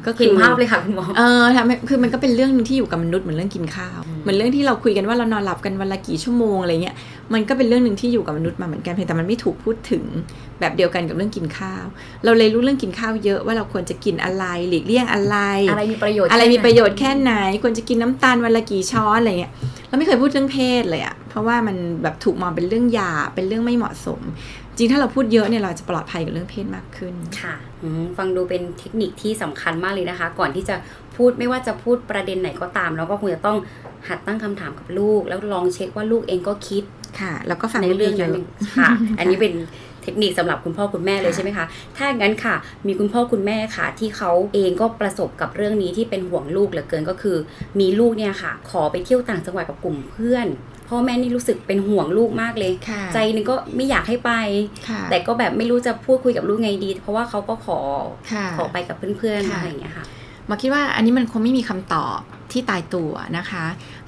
[0.05, 6.95] ก็คืเห็อนภาพเลยค่ะคุณหมอเออทำให้คือมันก็เป็นเรื่องหนึงที่อยู่กับมนุษย์เหมือนเรื่องกินข้าวเหมือนเรื่องที่เราคุยกันว่าเรานอนหลับกันวันละกี่ชั่วโมงอะไรเงี้ย
[7.33, 10.03] มันก็เป็นเรื่องหนึ่งที่อยู่กับมนุษย์มาเหมือนกันเพียงแต่มันไม่ถูกพูดถึง
[10.59, 11.85] แบบเดียวกันกับเรื่องกินข้าว
[12.25, 15.37] เราเลยรู้เรื่องกินข้าวเยอะว่าเราควรจะกินอะไรหลีกเลี่ยงอะไร
[15.69, 17.33] อะไรมีประโยชน์อะไรแค่มีไหนประโยชน์แค่ไหน
[17.63, 19.51] ควรจะกินน้ำตาลวันละกี่ช้อนอะไรเงี้ย
[19.87, 24.21] เราไม่เคยพูดเรื่องเพศเลยอะเพราะว่ามันแบบถูกมองเป็นเรื่องหยาบเป็นเรื่องไม่เหมาะสม
[24.79, 30.75] จริงถ้าเราพูดเยอะเนี่ยเราจะปลอดภัยกับเรื่องเพศมากขึ้นค่ะอืมฟังดูเป็นเทคนิคที่สำคัญมากเลยนะคะ ก่อนที่จะ
[31.15, 33.57] พูดไม่ว่าจะพูดประเด็นไหนก็ตามแล้วก็คงจะต้อง
[34.07, 36.83] หัดตั้งคำถามกับลูก แล้วลองเช็คว่าลูกเองก็คิด
[37.19, 39.53] ค่ะ แล้วก็ฟังในเรื่องนั้นเยอะค่ะ อันนี้เป็น
[40.03, 41.65] เทคนิคสำหรับคุณพ่อคุณแม่เลยใช่ไหมคะ
[41.95, 42.55] ถ้าอย่างนั้นค่ะ
[42.87, 47.37] มีคุณพ่อคุณแม่ค่ะ ที่เขาเองก็ประสบกับเรื่องนี้ที่เป็นห่วงลูกเหลือเกินก็คือ
[47.79, 50.47] มีลูกเนี่ยค่ะ ขอไปเที่ยวต่างจังหวัดกับกลุ่มเพื่อน
[50.89, 54.31] พ่อแม่นี่รู้สึกเป็นห่วงลูกมากเลยค่ะใจหนึงก็ไม่อยากให้ไป
[54.87, 57.79] ค่ะแต่ก็แบบไม่รู้จะพูดคุยกับลูกไงดี เพราะว่าเขาก็ขอ
[58.31, 60.05] ค่ะขอไปกับเพื่อนๆค่ะอะไรอย่างเงี้ยค่ะ
[60.47, 62.19] หมอคิดว่าอันนี้มันคงไม่มีคำตอบ
[62.53, 63.65] ที่ตายตัวนะคะ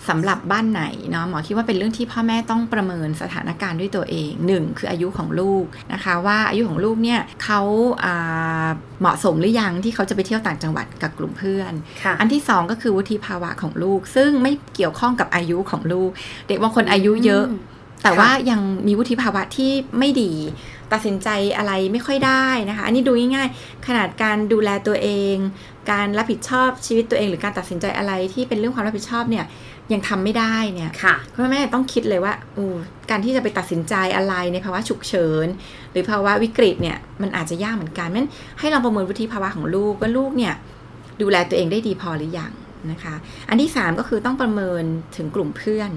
[0.07, 7.61] สำหรับบ้านไหนเนาะหมอคิดว่าเป็นเรื่องที่พ่อแม่ต้องประเมินสถานการณ์ด้วยตัวเองหนึ่งคืออายุของลูกนะคะว่าอายุของลูกเนี่ยเขา
[8.03, 8.67] อ่า
[9.01, 11.73] เหมาะสมหรือยังที่เขาจะไปเที่ยวต่างจังหวัดกับกลุ่มเพื่อน
[12.03, 16.09] ค่ะอันที่สองก็คือวุฒิภาวะของลูก ซึ่งไม่เกี่ยวข้องกับอายุของลูก
[16.47, 17.45] เด็กบางคนอายุเยอะ
[18.03, 20.31] แต่ว่ายังมีวุฒิภาวะที่ไม่ดี
[20.93, 25.35] ตัดสินใจอะไรไม่ค่อยได้นะคะ อันนี้ดูง่ายๆ ขนาดการดูแลตัวเอง
[25.91, 29.45] การรับผิดชอบชีวิตตัวเอง หรือการตัดสินใจอะไรที่เป็นเรื่องความรับผิดชอบเนี่ย
[29.93, 30.91] ยังทำไม่ได้เนี่ย
[31.33, 32.59] คุณแม่ต้องคิดเลยว่าอ
[33.09, 35.47] การที่จะไปตัดสินใจอะไรในภาวะฉุกเฉิน
[35.91, 38.27] หรือภาวะวิกฤตเนี่ยมันอาจจะยากเหมือนกันนั้น
[38.59, 40.53] ให้เราประเมินวุฒิภาวะของลูกว่าลูกเนี่ย
[41.21, 42.51] ดูแลตัวเองได้ดีพอหรือยัง
[42.91, 43.15] นะคะ
[43.49, 44.83] อันที่ 3 ก็คือต้องประเมิน
[45.15, 45.91] ถึงกลุ่มเพื่อน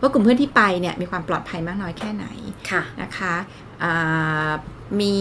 [0.00, 3.34] ว่ากลุ่มเพื่อนที่ไปเนี่ยมีความปลอดภัยมากน้อยแค่ไหนะนะคะ
[5.00, 5.16] มี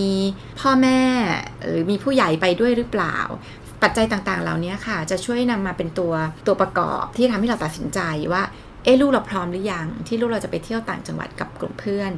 [0.59, 0.99] พ่อแม่
[1.67, 3.17] หรือมีผู้ใหญ่ไปด้วยหรือเปล่า
[3.83, 6.13] ปัจจัยต่างๆ เหล่านี้ค่ะ จะช่วยนำมาเป็นตัว
[6.47, 7.99] ตัวประกอบที่ทำให้เราตัดสินใจ
[8.33, 8.43] ว่า
[8.83, 12.11] เอ๊ลูกเราพร้อมหรือยังที่ลูกเราจะไปเที่ยวต่างจังหวัดกับกลุ่มเพื่อน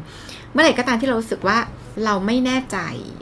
[0.51, 1.57] เมื่อไหร่ก็ตามที่เรารู้สึกว่า
[2.05, 2.77] เราไม่แน่ใจ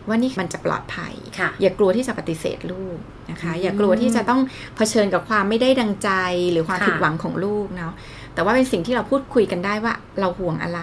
[0.07, 1.13] ว่านี่มันจะปลอดภัย
[1.61, 2.97] อย่ากลัวที่จะปฏิเสธลูก
[3.32, 4.41] นะคะ อย่ากลัวที่จะต้อง
[4.78, 6.09] เผชิญกับความไม่ได้ดังใจ
[6.51, 7.93] หรือความผิดหวังของลูกเนาะ
[8.34, 10.82] แต่ว่าเป็นสิ่งที่เราพูดคุยกันได้ว่าเราห่วงอะไร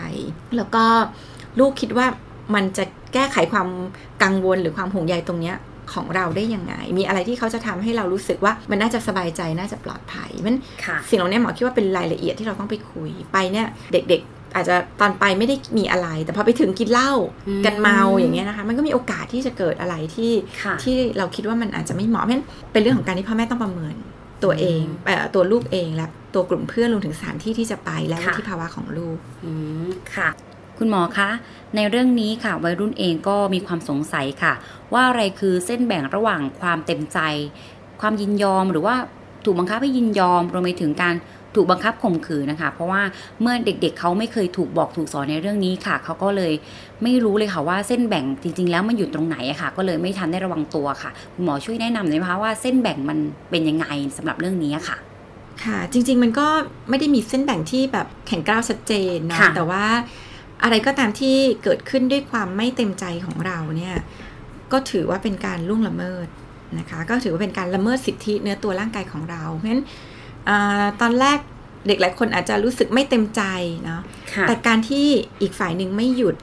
[0.56, 0.84] แล้วก็
[1.60, 2.06] ลูกคิดว่า
[2.54, 2.84] มันจะ
[3.14, 3.68] แก้ไขความ
[4.22, 5.56] กังวลหรือความห่วงใยตรงเนี้ย
[5.94, 10.56] ของเราได้ยังไง มีอะไรที่เขาจะทำให้เรารู้สึกว่ามันน่าจะสบายใจน่าจะปลอดภัย มัน
[11.10, 17.12] สิ่งเหล่านี้หมอคิดว่าเป็นรายละเอียดที่เราต้องไปคุยไปเนี่ยเด็กๆอาจจะตอนไปไม่ได้มีอะไร แต่พอไปถึงกินเหล้า
[17.66, 20.32] กันเมาอย่างเงี้ยนะคะ มันก็มีโอกาสที่จะเกิดอะไรที่
[20.82, 23.96] ที่เราคิดว่ามันอาจจะไม่เหมาะเพราะฉะนั้นเป็นเรื่องของการที่พ่อแม่ต้องประเมิน
[24.44, 24.82] ตัวเอง
[25.34, 29.18] ตัวลูกเองและตัวกลุ่มเพื่อนรวมถึงสถานที่ที่จะไปและที่ภาวะของลูก
[30.16, 30.28] ค่ะ
[30.78, 31.30] คุณหมอคะ
[31.76, 34.52] ในเรื่องนี้ค่ะ วัยรุ่นเองก็มีความสงสัยค่ะ
[34.92, 37.18] ว่าอะไรคือเส้นแบ่งระหว่างความเต็มใจ
[38.00, 38.94] ความยินยอมหรือว่า
[39.44, 41.14] ถูกบังคับให้ยินยอมรวมไปถึงการ
[41.54, 43.02] ถูกบังคับข่มขืนนะคะ เพราะว่า
[43.40, 46.52] เมื่อเด็กๆเเขาไม่เคยถูกบอกถูกสอนในเรื่องนี้ค่ะ เขาก็เลย
[47.02, 53.18] ไม่รู้เลยค่ะว่าเส้นแบ่งจริง ๆ แล้วมันอยู่ตรงไหนอะค่ะ ก็เลยไม่ทันได้ระวังตัวค่ะคุณหมอช่วยแนะนำหน่อยไหมคะว่าเส้นแบ่งมัน
[53.50, 54.96] เป็นยังไงสำหรับเรื่องนี้ค่ะ
[55.64, 56.46] ค่ะ จริง ๆ มันก็
[56.88, 59.84] ไม่ได้มีเส้นแบ่งที่แบบแข็งกร้าวชัดเจนนะแต่ว่า
[60.62, 63.96] อะไรก็ตามที่เกิดขึ้นด้วยความไม่เต็มใจของเราเนี่ย
[64.72, 66.26] ก็ถือว่าเป็นการล่วงละเมิด
[66.78, 69.84] นะคะก็ถือว่าเป็นการละเมิดสิทธิเนื้อตัวร่างกายของเรา เพราะฉะนั้น
[70.48, 70.50] อ
[71.00, 71.38] ตอนแรก
[71.86, 73.42] เด็กหลายคนอาจจะรู้สึกไม่เต็มใจ
[73.84, 74.00] เนาะ
[74.48, 75.06] แต่การที่
[75.42, 76.36] อีกฝ่ายหนึ่งไม่หยุด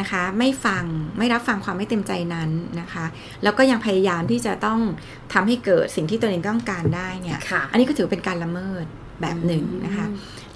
[0.00, 0.84] นะคะไม่ฟัง
[1.18, 3.04] ไม่รับฟังความไม่เต็มใจนั้นนะคะ
[3.42, 4.80] แล้วก็ยังพยายามที่จะต้อง
[5.32, 7.38] ทำให้เกิดสิ่งที่ตัวเองต้องการได้เนี่ย
[7.70, 8.84] อันนี้ก็ถือเป็นการละเมิด
[9.20, 10.06] แบบหนึ่งนะคะ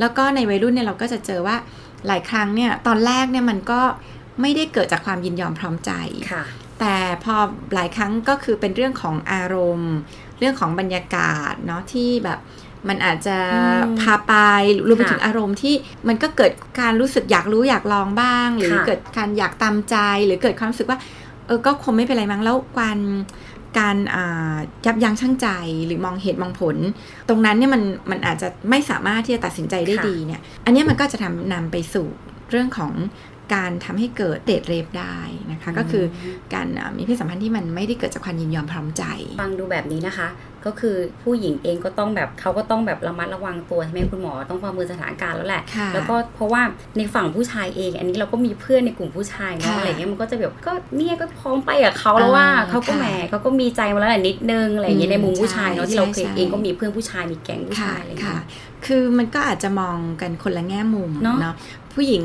[0.01, 1.57] แล้วก็ในวัยรุ่นเนี่ยเราก็จะเจอว่า
[2.07, 3.81] หลายครั้งเนี่ยตอนแรกเนี่ยมันก็
[4.41, 5.93] ไม่ได้เกิดจากความยินยอมพร้อมใจ
[6.81, 7.37] แต่พอ
[7.75, 9.95] หลายครั้งก็คือเป็นเรื่องของอารมณ์
[10.39, 12.39] เรื่องของบรรยากาศเนาะที่แบบ
[12.89, 13.37] มันอาจจะ
[14.01, 14.35] พาไป
[14.89, 15.75] รวมไปถึงอารมณ์ที่
[16.09, 19.97] มันก็เกิดการรู้สึกอยากรู้อยากลองบ้าง หรือเกิดการอยากตามใจ
[20.27, 20.99] หรือเกิดความรู้สึกว่า
[21.47, 22.99] เออก็คงไม่เป็นไรมั้งแล้วการ
[23.79, 23.97] การ
[24.87, 25.49] ยับยั้งชั่งใจ
[25.87, 26.77] หรือมองเหตุมองผล
[27.29, 32.09] ตรงนั้นเนี่ยมันมันอาจจะไม่สามารถที่จะตัดสินใจได้ดีเนี่ย อันนี้มันก็จะทำนำไปสู่
[32.51, 32.93] เรื่องของ
[33.55, 35.19] การทำให้เกิดเดทเรฟได้
[35.53, 36.05] นะคะ ก็คือ
[36.55, 39.05] การมีเพศสัมพันธ์ที่มันไม่ได้เกิดจากความยินยอมพร้อมใจ
[39.41, 40.29] ฟังดูแบบนี้นะคะ
[40.67, 45.63] ก็คือผู้หญิงเองก็ต้องแบบเขาก็ต้องแบบระมัดระวังตัวใช่ไหมคุณหมอต้องประเมินสถานการณ์แล้วแหละ
[45.95, 46.63] แล้วก็เพราะว่า
[46.99, 58.47] ในฝั่งผู้ชายเอง อันนี้เราก็มีเพื่อนในกลุ่มผู้ชายเนาะอะไรเงี้ยมันก็จะแบบก็เนี่ยก็พร้อมไปกับเขาแล้วว่าเขาก็แหมเขาก็มีใจมาแล้วแหละนิดนึงอะไรเงี้ยในมุมผู้ชายเนาะที่เราเคยเองก็มีเพื่อนผู้ชายมีแก๊งผู้ชายอะไรเงี้ย
[58.87, 61.55] คือมันก็อาจจะมองกันคนละแง่มุมเนาะ
[61.99, 62.23] ผู้หญิง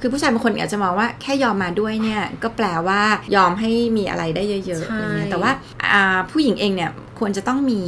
[0.00, 3.00] คือผู้ชายบางคนอาจจะมองว่าแค่ยอมมาด้วยเนี่ยก็แปลว่า
[3.36, 5.50] ยอมให้มีอะไรได้เยอะๆอะไรเงี้ยแต่ว่า
[6.30, 7.82] ผู้หญิงเองเนี่ยควรจะต้องมี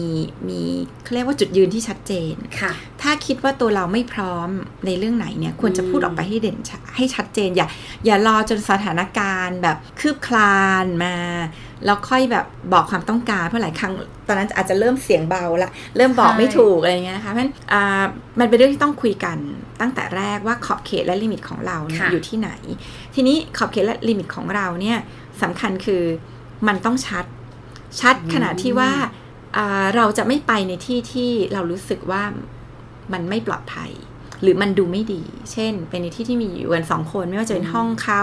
[0.49, 0.61] มี
[1.05, 2.73] เขาเรียกว่าจุดยืนที่ชัดเจนค่ะ
[3.03, 4.49] ถ้าคิดว่าตัวเราไม่พร้อม
[4.87, 6.59] ในเรื่องไหนเนี่ยควรจะพูดออกไปให้เด่น
[6.97, 7.69] ให้ชัดเจนอย่า
[8.07, 11.15] อย่ารอจนสถานการณ์แบบคืบคลานมา
[11.87, 13.93] แล้วค่อยแบบบอกความต้องการเพราะหลายครั้ง
[14.29, 17.53] ตอนนั้นอาจจะเริ่มเสียงเบาละเริ่มบอกไม่ถูกอะไรเงี้ยนะคะเพราะฉะนั้น
[18.41, 19.39] มันเป็นเรื่องที่ต้องคุยกัน
[19.81, 22.51] ตั้งแต่แรกว่าขอบเขตและลิมิตของเราเนี่ยอยู่ที่ไหน
[23.15, 24.99] ทีนี้ขอบเขตและลิมิตของเราเนี่ย
[25.43, 26.03] สำคัญคือ
[26.67, 27.25] มันต้องชัด
[28.01, 28.93] ชัดขณะที่ว่า
[29.97, 32.23] เราจะไม่ไปในที่ที่เรารู้สึกว่า
[33.13, 33.91] มันไม่ปลอดภัย
[34.43, 35.23] หรือมันดูไม่ดี
[35.53, 38.23] เช่น เป็นในที่ที่มีอยู่กันสองคนไม่ว่าจะเป็นห้องเขา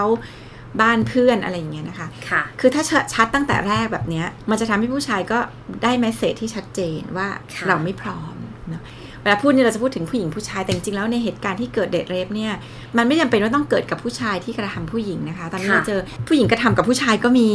[0.80, 2.82] บ้านเพื่อนอะไรอย่างเงี้ยนะคะค่ะ คือถ้า
[3.14, 5.38] ชัดตั้งแต่แรกแบบนี้มันจะทำให้ผู้ชายก็
[5.82, 7.28] ได้ message ที่ชัดเจนว่า
[7.68, 8.34] เราไม่พร้อม
[8.70, 8.82] เนาะ
[9.24, 12.52] เวลาพูดเนี่ยเราจะพูดถึงผู้หญิงผู้ชายแต่จริงๆแล้วในเหตุการณ์ที่เกิด date rape เนี่ย
[12.96, 17.50] มันไม่จำเป็นว่าต้องเกิดกับผู้ชายที่กระทำผู้หญิงนะคะ ตอนนี้เราเจอผู้หญิงกระทำกับผู้ชายก็มี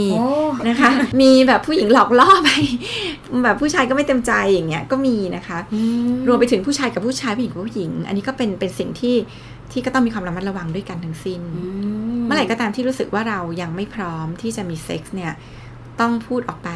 [0.68, 0.90] นะคะ
[1.22, 2.50] มีแบบผู้หญิงหลอกล่อไป
[3.44, 5.58] แบบผู้ชายก็ไม่เต็มใจอย่างเงี้ยก็มีนะคะ
[6.28, 9.16] รวมไปถึงผู้ชายกับผู้ชายผู้หญิงกับผู้หญิง อันนี้ก็เป็นเป็นสิ่งที่
[9.72, 11.42] ที่ก็ต้องมีความระมัดระวังด้วยกันทั้งสิ้น
[12.26, 15.34] เมื่อไหร่ก็ตามที่รู้สึกว่าเรายังไม่พร้อมที่จะมีเซ็กส์เนี่ย
[16.00, 16.70] ต้องพูดออกไป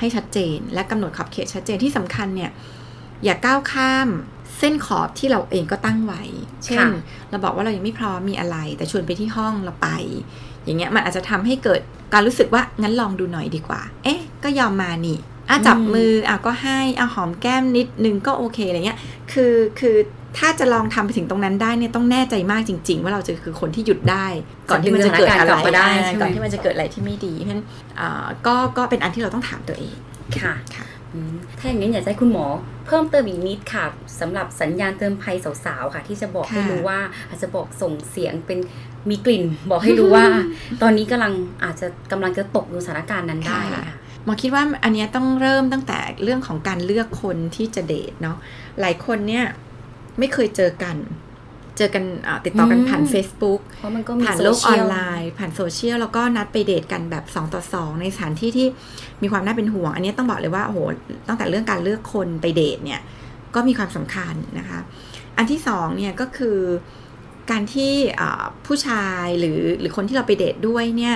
[0.00, 2.50] ให้ชัดเจน และกำหนดขอบเขตชัดเจนที่สำคัญเนี่ย
[3.24, 4.08] อย่าก้าวข้าม
[4.58, 6.22] เส้นขอบที่เราเองก็ตั้งไว้
[6.64, 6.86] เช่น
[7.30, 9.88] เราบอกว่าเรายังไม่พร้อมมีอะไร แต่ชวนไปที่ห้องเราไป
[10.64, 11.80] อย่างเงี้ยมันอาจจะทำให้เกิด
[12.12, 15.18] การรู้สึกว่างั้นลองดูหน่อยดีกว่า เอ๊ะ ก็ยอมมานี่
[15.48, 18.98] อะจับมืออะก็ให้อะหอมแก้มนิดนึงก็โอเคอะไรเงี้ย
[19.32, 19.96] คือคือ
[20.38, 24.26] ถ้าจะลองทำไปถึงตรงนั้นได้เนี่ยต้องแน่ใจมากจริง ๆ ว่าเราจะคือคนที่หยุดได้
[24.70, 25.52] ก่อนที่มันจะเกิดอะไร
[26.20, 27.64] ก่อนที่มันจะเกิดอะไรที่ไม่ดีเพราะฉะนั้น
[28.46, 29.96] ก็ก็เป็นอันที่เราต้องถามตัวเอง
[30.40, 30.54] ค่ะ
[31.58, 32.46] ถ้าอย่างนี้อยากให้คุณหมอ
[32.86, 33.84] เพิ่มเติมอีกนิดค่ะ
[34.20, 36.98] สำหรับสัญญาณเตือนภัยสาวๆค่ะ ที่จะบอกให้รู้ว่า
[37.28, 38.58] อาจจะบอกส่งเสียงเป็น
[39.10, 40.26] มีกลิ่น บอกให้รู้ว่า
[40.82, 41.32] ตอนนี้กำลัง
[41.64, 43.84] อาจจะกำลังจะตกอยู่สถานการณ์นั้นได้ค่ะ
[44.24, 48.36] หมอคิดว่าอันนี้ต้องเริ่มตั้งแต่เรื่องของการเลือกคนที่จะเดทเนาะ
[48.80, 49.44] หลายคนเนี่ย
[50.18, 50.96] ไม่เคยเจอกัน
[51.76, 52.04] เจอกัน
[52.44, 58.66] ติดต่อกันผ่าน Facebook เพราะมันก็ผ่านโลกออนไลน์ ผ่านโซเชียล แล้วก็นัดไปเดทกันแบบ 2 ต่อ 2 ในสถานที่ที่
[59.22, 60.78] มีความน่าเป็นห่วง อันนี้ต้องบอกเลยว่าโอ้โห
[61.28, 63.00] ตั้งแต่เรื่องการเลือกคนไปเดทเนี่ย
[63.54, 64.78] ก็มีความสำคัญนะคะ
[65.36, 66.58] อันที่สองเนี่ยก็คือ
[67.50, 67.92] การที่
[68.66, 71.14] ผู้ชายหรือหรือคนที่เราไปเดทด้วยเนี่ย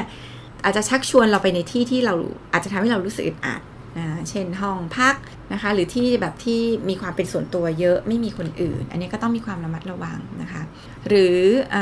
[0.65, 2.15] อาจจะชักชวนเราไปในที่ที่เรา
[2.53, 3.61] อาจจะทำให้เรารู้สึกอึดอัด
[3.99, 5.15] นะเช่นห้องพัก
[5.53, 10.63] นะคะ หรือที่แบบที่มีความเป็นส่วนตัวเยอะไม่มีคนอื่น อันนี้ก็ต้องมีความระมัดระวังนะคะ
[11.09, 11.37] หรือ
[11.75, 11.77] อ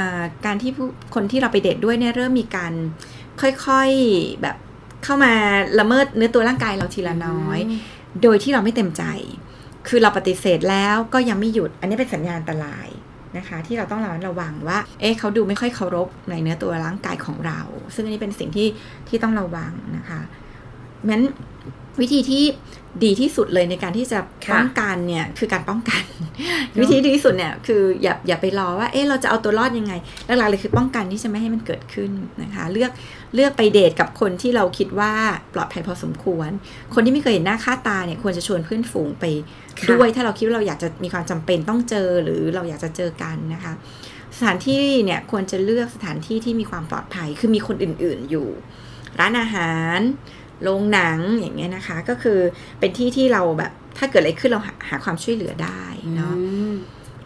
[0.46, 2.72] การที่ผู้คนที่เราไปเดทด้วยเนี่ยเริ่มมีการ
[3.40, 4.56] ค่อยๆแบบ
[5.04, 5.32] เข้ามา
[5.80, 7.58] ละเมิดเนื้อตัวร่างกายเราทีละน้อย
[8.22, 9.04] โดยที่เราไม่เต็มใจ
[9.88, 12.88] คือเราปฏิเสธแล้วก็ยังไม่หยุด อันนี้เป็นสัญญาณอันตราย
[13.36, 17.60] นะคะที่เราต้องระมัดระวังว่า เอ๊ะเขาดูไม่ค่อยเคารพในเนื้อตัวร่างกายของเรา
[17.94, 18.68] ซึ่งอันนี้เป็นสิ่งที่
[19.08, 20.20] ที่ต้องระวังนะคะ
[21.10, 21.22] งั้น
[22.00, 22.44] วิธีที่
[23.04, 24.18] ดีที่สุดเลยในการที่จะ
[24.52, 26.02] ป้องกันเนี่ยคือการป้องกัน
[26.80, 29.92] วิธีดีที่สุดเนี่ยคืออย่าอย่าไปรอว่าเอ๊ะเราจะเอาตัวรอดยังไง
[30.26, 32.10] หลักๆเลยคือป้องกันที่จะไม่ให้มันเกิดขึ้น
[32.42, 32.90] นะคะ เลือก
[33.34, 35.12] เลือกไปเดทกับคนที่เราคิดว่า
[35.54, 36.50] ปลอดภัยพอสมควร
[36.94, 39.24] คนที่ไม่เคยเห็นหน้าค่าตาเนี่ยควรจะชวนเพื่อนฝูงไป
[39.90, 43.72] ด้วย ถ้าเราคิดว่าเราอยากจะมีความจำเป็นต้องเจอหรือเราอยากจะเจอกันนะคะ
[44.36, 48.48] สถานที่เนี่ยควรจะเลือกสถานที่ที่มีความปลอดภัยคือมีคนอื่น ๆอยู่
[49.20, 50.00] ร้านอาหาร
[50.62, 52.38] โรงหนังอย่างเงี้ยนะคะ ก็คือ
[52.78, 55.82] เป็นที่ที่เราแบบถ้าเกิดอะไรขึ้นเราหาหาความช่วยเหลือได้
[56.16, 56.34] เนาะ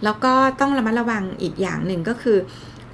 [0.04, 2.38] แล้วก็ต้องระมัดระวังอีกอย่างหนึ่งก็คือ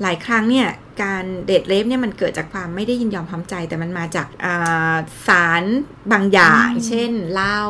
[0.02, 0.68] หลายครั้งเนี่ย
[1.02, 4.94] การเดทเลฟเนี่ยมันเกิดจากความไม่ได้ยินยอมพร้อมใจ แต่มันมาจากา
[5.28, 5.64] สาร
[6.12, 7.60] บางอย่าง เช่นเหล้า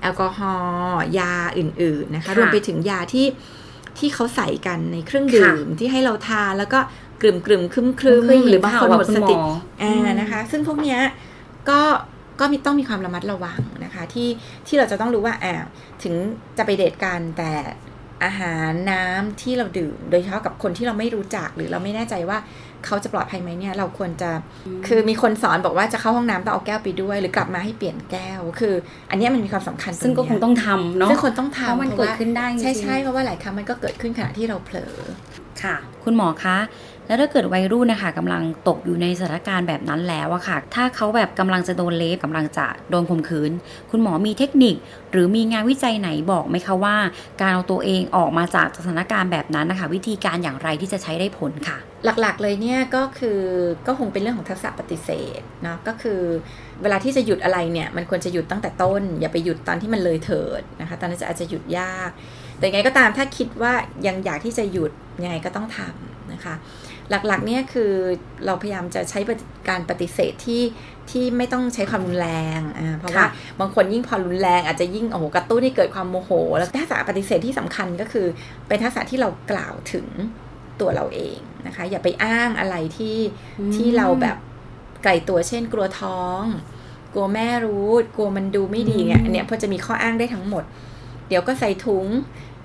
[0.00, 3.26] แอลกอฮอล์ยาอื่น ๆ นะคะรวมไปถึงยาที่
[3.98, 6.78] ที่เขาใส่กันในเครื่องดื่มที่ให้เราทานแล้วก็
[7.22, 9.34] กลุ่มกลุ่มคึมคลึมหรือบางคนหมดสติ
[9.82, 11.00] อ่านะคะ ซึ่งพวกเนี้ย
[11.70, 11.80] ก็
[12.40, 14.28] ก็มีต้องมีความระมัดระวังนะคะที่
[14.66, 15.66] ที่เราจะต้องรู้ว่าแอบ
[16.02, 16.14] ถึง
[16.58, 17.52] จะไปเดทกันแต่
[18.24, 22.38] อาหารน้ำที่เราดื่ม โดยเฉพาะกับคนที่เราไม่รู้จักหรือเราไม่แน่ใจว่า
[22.86, 24.30] เขาจะปลอดภัยไหมเนี่ย เราควรจะ
[24.86, 28.74] คือมีคนสอนบอกว่าจะเข้าห้องน้ำต้องเอาแก้วไปด้วย หรือกลับมาให้เปลี่ยนแก้ว คือ
[29.10, 34.94] อันนี้มันมีความสำคัญ ซึ่งก็คงต้องทำเนาะซึ่งคนต้องทำเพราะมันเกิดขึ้นได้ใช่ใช่เพราะว่าหลายครั้งมันก็เกิดขึ้นขณะที่เราเผลอ
[35.62, 36.56] ค่ะ คุณหมอคะ
[37.08, 43.50] แล้วถ้าเกิดวัยรุ่นนะคะกำลังตกอยู่ในสถานการณ์แบบนั้นแล้วอะค่ะ ถ้าเขาแบบกำลังจะโดนเลฟกำลังจะโดนข่มขืน
[43.90, 44.74] คุณหมอมีเทคนิค
[45.12, 46.96] หรือมีงานวิจัยไหนบอกไหมคะว่า
[47.40, 53.40] การเอาตัวเองออกมาจากสถานการณ์แบบนั้นนะคะ วิธีการอย่างไรที่จะใช้ได้ผลค่ะ หลักๆเลยเนี่ยก็คือ
[53.86, 56.20] ก็คงเป็นเรื่องของทักษะปฏิเสธเนาะก็คือ
[56.82, 62.10] เวลาที่จะหยุดอะไรเนี่ยมันควรจะหยุดตั้งแต่ต้น อย่าไปหยุดตอนที่มันเลยเถิดนะคะ ตอนนั้นจะอาจจะหยุดยาก
[62.58, 63.72] แต่ไงก็ตามถ้าคิดว่า
[64.06, 64.92] ยังอยากที่จะหยุด
[65.22, 66.54] ยังไงก็ต้องทำนะคะ
[67.10, 67.92] หลักๆเนี่ยคือ
[68.46, 69.20] เราพยายามจะใช้
[69.68, 70.62] การปฏิเสธที่
[71.10, 73.24] ที่ไม่ต้องใช้ความรุนแรงอ่าเพราะว่า
[73.60, 78.26] บางคนยิ่งพอรุนแรง อาจจะยิ่งโอ้โหกระตุ้นให้เกิดความโมโห แล้วทักษะปฏิเสธที่สำคัญก็คือ
[78.68, 80.06] เป็นทักษะที่เรากล่าวถึง
[80.80, 83.18] ตัวเราเองนะคะ อย่าไปอ้างอะไรที่
[83.74, 84.36] ที่เราแบบ
[85.02, 86.42] ไกลตัวเช่นกลัวท้อง
[87.12, 90.64] กลัวแม่รู้ กลัวมันดูไม่ดีเนี่ยอันเนี้ยพอจะมีข้ออ้างได้ทั้งหมด
[91.28, 92.06] เดี๋ยวก็ใส่ถุง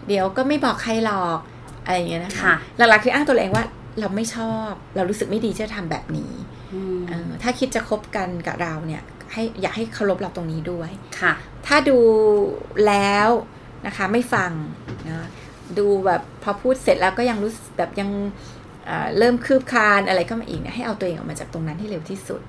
[0.07, 1.39] เดี๋ยวก็ไม่บอกใครหรอก
[1.85, 3.65] อะไรอย่างเงี้ยนะคะหลักๆคืออ้างตัวเองว่า
[3.99, 6.31] เราไม่ชอบ เรารู้สึกไม่ดีที่จะทำแบบนี้
[7.43, 10.89] ถ้าคิดจะคบกันกับเราเนี่ย ให้อยากให้เคารพเราตรงนี้ด้วย
[11.19, 11.33] ค่ะ
[11.67, 11.97] ถ้าดู
[12.87, 13.29] แล้ว
[13.87, 14.51] นะคะไม่ฟัง
[15.07, 15.27] นะ
[15.77, 18.09] ดูแบบพอพูดเสร็จแล้วก็ยังรู้แบบยัง
[19.17, 22.41] เริ่มคืบคลานอะไรก็มาอีกเนี่ยให้เอาตัวเองออกมาจากตรงนั้นให้เร็วที่สุด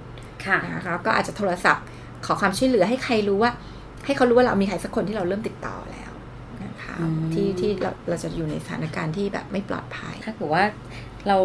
[0.47, 1.85] ค่ะนะคะก็อาจจะโทรศัพท์
[2.27, 3.51] ขอความช่วยเหลือให้ใครรู้ว่า
[4.05, 6.13] ให้เขารู้ว่าเรามีใครสักคนที่เราเริ่มติดต่อแล้ว
[6.65, 6.97] นะคะ
[7.33, 10.65] ที่ที่เราเราจะอยู่ในสถานการณ์ที่แบบไม่ปลอดภัยถ้าเกิดว่า
[11.29, 11.37] เรา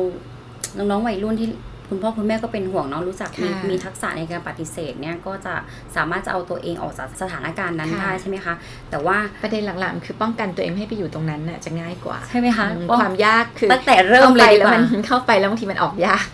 [0.78, 1.50] น้องๆวัยรุ่นที่
[1.92, 5.54] คุณพ่อคุณแม่ก็เป็นห่วงน้องรู้จักมีมีทักษะในการปฏิเสธเนี่ยก็จะ
[5.96, 8.54] สามารถจะเอาตัวเองออกจากสถานการณ์นั้นได้ใช่ไหมคะ
[8.90, 12.68] แต่ว่าประเด็นหลักๆ คือป้องกันตัวเองให้ไปอยู่ตรงนั้นน่ะจะง่ายกว่าใช่ไหมคะ
[13.00, 16.26] ความยากคือตั้งแต่เริ่มเลยแล้วมันเข้าไปแล้วบางทีมันออกยาก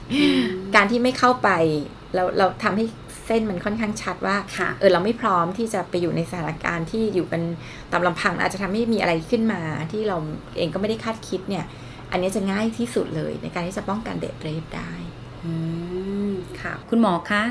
[0.75, 1.49] การที่ไม่เข้าไป
[2.15, 2.85] เราเราทำให้
[3.25, 4.35] เส้นมันค่อนข้างชัดว่า
[4.79, 7.41] เออเราไม่พร้อมที่จะไปอยู่ในสถานการณ์ที่อยู่กัน
[7.91, 10.17] ตามลำพังอาจจะทำให้มีอะไรขึ้นมาที่เรา
[10.57, 11.65] เองก็ไม่ได้คาดคิดเนี่ย
[12.15, 14.91] อันนี้จะง่ายที่สุดเลยในการที่จะป้องกันเด็กเรฟได้
[15.45, 15.53] อื
[16.29, 17.43] มค่ะ คุณหมอคะ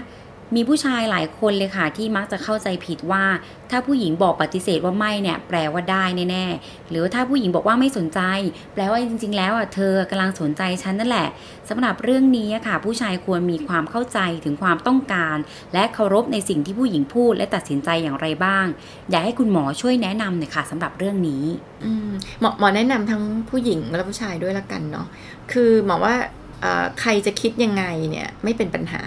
[0.54, 3.24] มีผู้ชายหลายคนเลยค่ะที่มักจะเข้าใจผิดว่า
[3.70, 8.20] ถ้าผู้หญิงบอกปฏิเสธว่าไม่เนี่ยแปลว่าได้แน่ๆหรือว่าถ้าผู้หญิงบอกว่าไม่สนใจ
[8.74, 11.28] แปลว่าจริง ๆ แล้วอะเธอกำลังสนใจฉันนั่นแหละ
[11.68, 15.36] สำหรับเรื่องนี้ค่ะ ผู้ชายควรมีความเข้าใจถึงความต้องการ
[15.74, 18.66] และเคารพในสิ่งที่ผู้หญิงพูดและตัดสินใจอย่างไรบ้าง
[19.10, 21.44] อยากให้คุณหมอช่วยแนะนำหน่อยค่ะสำหรับเรื่องนี้
[21.84, 21.86] อ
[22.40, 25.06] หมอหมอแนะนำทั้งผู้หญิงและผู้ชายด้วยละกันเนาะ
[25.52, 26.14] คือหมอว่า
[27.00, 29.04] ใครจะคิดยังไงเนี่ยไม่เป็นปัญหา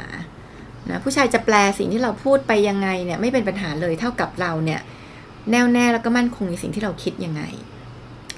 [0.91, 4.81] นะผู้ชายจะแปลสิ่งที่เราพูดไปยังไงเนี่ยไม่เป็นปัญหาเลยเท่ากับเราเนี่ย
[5.51, 7.43] แน่วแน่แล้วก็มั่นคงในสิ่งที่เราคิดยังไง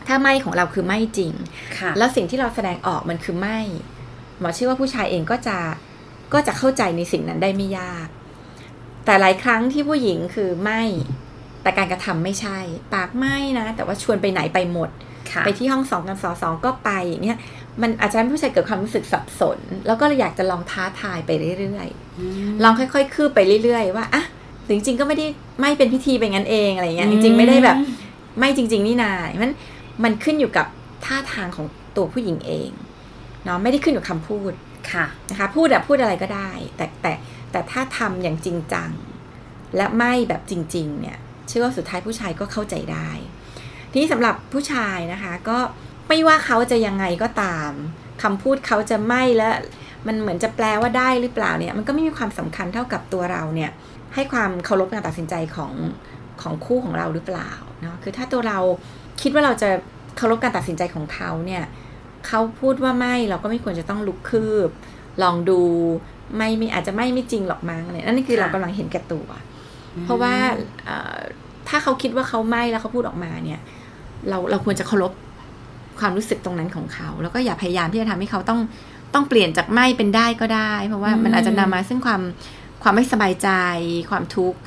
[0.08, 1.32] ถ้าไม่ของเราคือไม่จริง
[1.98, 3.60] แล้วสิ่งที่เราแสดงออกมันคือไม่
[4.40, 5.58] หมอเชื่อว่าผู้ชายเองก็จะ
[6.34, 8.08] ก็จะเข้าใจในสิ่งนั้นได้ไม่ยาก
[9.06, 10.82] แต่หลายครั้งที่ผู้หญิงคือไม่
[11.62, 12.58] แต่การกระทำไม่ใช่
[12.94, 14.90] ปากไม่นะ แต่ว่าชวนไปไหนไปหมด
[15.46, 17.38] ไปที่ห้องสองกันสอสองก็ไปอย่างเงี้ย
[17.82, 24.24] มันอาจจะทำให้ผู้ชายเกิดความรู้สึกสับสน แล้วก็อยากจะลองท้าทายไปเรื่อยๆลองค่อยๆคืบไปเรื่อยๆว่าอะ
[24.70, 25.26] จริงๆก็ไม่ได้
[25.62, 27.78] ไม่เป็นพิธีไปงั้นเองอะไรเงี้ยจริง ๆ ไม่ได้แบบ
[28.40, 29.12] ไม่จริง ๆ นี่นา
[29.42, 29.52] มัน
[30.04, 30.68] มันขึ้นอยู่กับ
[31.06, 32.70] ท่าทางของตัวผู้หญิงเอง
[33.46, 34.52] เนาะไม่ได้ขึ้นอยู่กับคำพูด
[34.92, 37.14] ค่ะนะคะ พูดอะพูดอะไรก็ได้ แต่แต่
[37.52, 38.92] แต่ถ้าทำอย่างจริงจัง
[39.78, 41.18] และไม่แบบจริง ๆ เนี่ย
[41.48, 43.10] เชื่อว่าสุดท้ายผู้ชายก็เข้าใจได้
[43.92, 45.58] ทีนี้สำหรับผู้ชายนะคะก็
[46.10, 47.72] ไม่ว่าเขาจะยังไงก็ตาม
[48.24, 49.50] คำพูดเขาจะไม่และ
[50.08, 53.72] มันเหมือนจะแปลว่าได้หรือเปล่าเนี่ยมันก็ไม่มีความสำคัญเท่ากับตัวเราเนี่ย
[54.16, 55.74] ให้ความเคารพการตัดสินใจของ
[56.42, 57.52] ของคู่ของเราหรือเปล่า
[57.82, 58.60] เนาะคือถ้าตัวเรา
[59.22, 59.70] คิดว่าเราจะ
[60.18, 61.64] เคารพการตัดสินใจของเขาเนี่ย
[62.28, 64.70] เขาพูดว่าไม่เราก็ไม่ควรจะต้องลุกคืบ
[65.24, 65.62] ลองดู
[66.38, 69.28] ไม่ไม่อาจจะไม่ไม่จริงหรอกมั้งเนี่ยนั่นคือเรากำลังเห็นแก่ตัว
[70.04, 70.34] เพราะว่า
[71.70, 73.62] ถ้าเขาคิดว่าเขาไม่แล้วเขาพูดออกมาเนี่ย
[74.30, 75.12] เราเราควรจะเคารพ
[76.02, 78.60] ความรู้สึกตรงนั้นของเขา แล้วก็อย่าพยายามที่จะทำให้เขาต้อง
[79.14, 82.22] ต้องเปลี่ยนจากไม่เป็นได้ก็ได้ เพราะว่ามันอาจจะนำมาซึ่งความ
[82.84, 83.50] ความไม่สบายใจ
[84.12, 84.60] ความทุกข์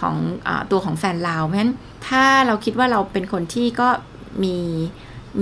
[0.00, 0.14] ของ
[0.46, 1.74] อตัวของแฟนเรา เพราะฉะนั้น
[2.08, 3.88] ถ้าเราคิดว่าเราเป็นคนที่ก็
[4.44, 4.56] มี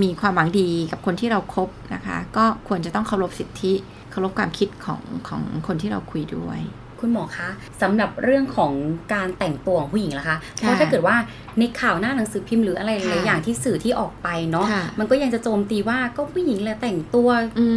[0.01, 3.73] มีความหวังดีกับคนที่เราครบนะคะ ก็ควรจะต้องเคารพสิทธิ
[4.11, 6.59] เคารพความคิดของของคนที่เราคุยด้วย
[7.01, 7.49] คุณหมอคะ
[7.81, 8.73] สำหรับเรื่องของ
[9.13, 11.15] การแต่งตัวของผู้หญิงล่ะคะเพราะถ้าเกิดว่า
[11.59, 14.67] ในข่าวหน้าหนังสือพิมพ์หรืออะไรหลายอย่างที่สื่อที่ออกไปเนาะ
[14.99, 17.29] มันก็ยังจะโจมตีว่าก็ผู้หญิงแหละแต่งตัว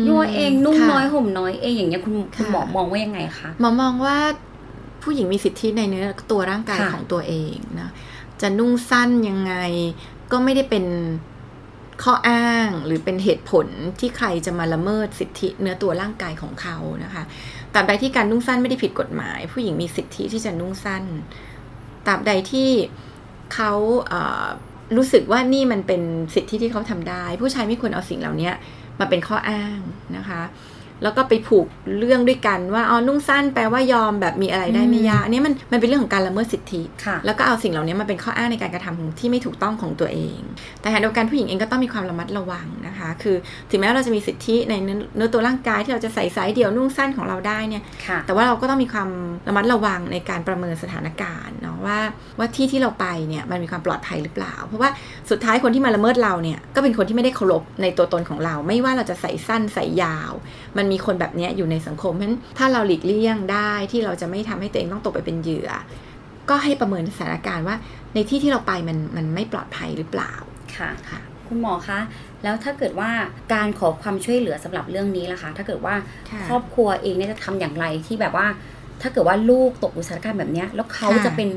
[0.09, 4.17] ยั่วเองนุ่งน้อยห่มน้อยเองอย่างเงี้ยคุณคุณหมอมองว่ายังไงคะหมอมองว่า
[5.03, 7.91] ผู้หญิงมีสิทธิในเนื้อตัวร่างกายของตัวเองนะ
[8.41, 9.55] จะนุ่งสั้นยังไง
[10.33, 10.85] ก็ไม่ได้เป็น
[12.03, 13.67] ข้ออ้างหรือเป็นเหตุผล
[14.01, 17.23] ที่ใครจะมาละเมิดสิทธิเนื้อตัวร่างกายของเขานะคะ
[17.75, 21.05] ตราบใดที่การนุ่งสั้นไม่ได้ผิดกฎหมาย ผู้หญิงมีสิทธิที่จะนุ่งสั้น
[22.07, 22.71] ตราบใดที่
[23.55, 23.73] เขา
[24.97, 26.03] รู้สึกว่านี่มันเป็น
[26.35, 28.51] สิทธิที่เขาทำได้ ผู้ชายไม่ควรเอาสิ่งเหล่านี้
[29.01, 29.79] มาเป็นข้ออ้าง
[30.17, 30.43] นะคะ
[31.03, 31.67] แล้วก็ไปผูก
[31.99, 36.83] เรื่องด้วยกันว่าอ๋อนุ่งสั้นแปลว่ายอมแบบมีอะไรได้ไม่ยากอันนี้มันมันเป็นเรื่องของการละเมิดสิทธิ
[37.27, 40.39] แล้วก็เอาสิ่งเหล่านี้มาเป็นข้ออ้างในการกระทำที่ไม่ถูกต้องของตัวเอง
[40.81, 43.37] แต่ขณะเดียวกันผู้หญิงเองก็ต้องมีความระมัดระวังนะคะ คือ
[43.71, 44.75] ถึงแม้ว่าเราจะมีสิทธิใน
[45.17, 47.83] เนื้อตัวร่างกายที่เราจะใส่สายเดี่ยวนุ่งสั้นของเราได้เนี่ย
[48.27, 49.09] แต่ว่าเราก็ต้องมีความ
[49.49, 51.99] ระมัดระวังในการประเมินสถานการณ์เนาะว่า
[52.39, 54.91] ว่าที่ที่เราไปเนี่ยมันมีความปลอดภัยหรือเปล่า เพราะว่า
[55.31, 60.33] สุดท้ายคนที่มาละเมิดเราเนี่ยก็เป็นคนที่ไม่ได้เคารพในตัวตนของเรา ไม่ว่าเราจะใส่สั้นใส่ยาว
[60.77, 65.71] มันมีคนแบบนี้อยู่ในสังคมเพราะฉะนั้นถ้าเราหลีกเลี่ยงได้ที่เราจะไม่ทำให้ตัวเองต้องตกไปเป็นเหยื่อ
[66.51, 67.77] ก็ให้ประเมินสถานการณ์ว่า
[68.15, 70.33] ในที่ที่เราไปมันมันไม่ปลอดภัยหรือเปล่า
[70.77, 72.01] ค่ะค่ะคุณหมอคะ
[72.43, 73.11] แล้วถ้าเกิดว่า
[73.55, 75.95] การขอความช่วยเหลือสำหรับเรื่องนี้ล่ะคะ ถ้าเกิดว่า
[76.49, 78.47] ครอบครัวเองเนี่ยจะทำอย่างไรที่แบบว่า
[79.03, 81.49] ถ้าเกิดว่าลูกตกอุสถานการณ์แบบนี้แล้วเขาจะเป็น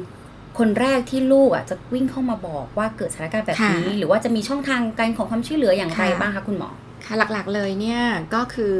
[0.59, 6.69] คนแรกที่ลูกอะจะวิ่งเข้ามาบอกว่าเกิดสถานการณ์แบบนี้ หรือว่าจะมีช่องทางการขอความช่วยเหลืออย่างไรบ้างคะคุณหมอ
[7.05, 8.01] ค่ะหลักๆเลยเนี่ย
[8.33, 8.77] ก็คือ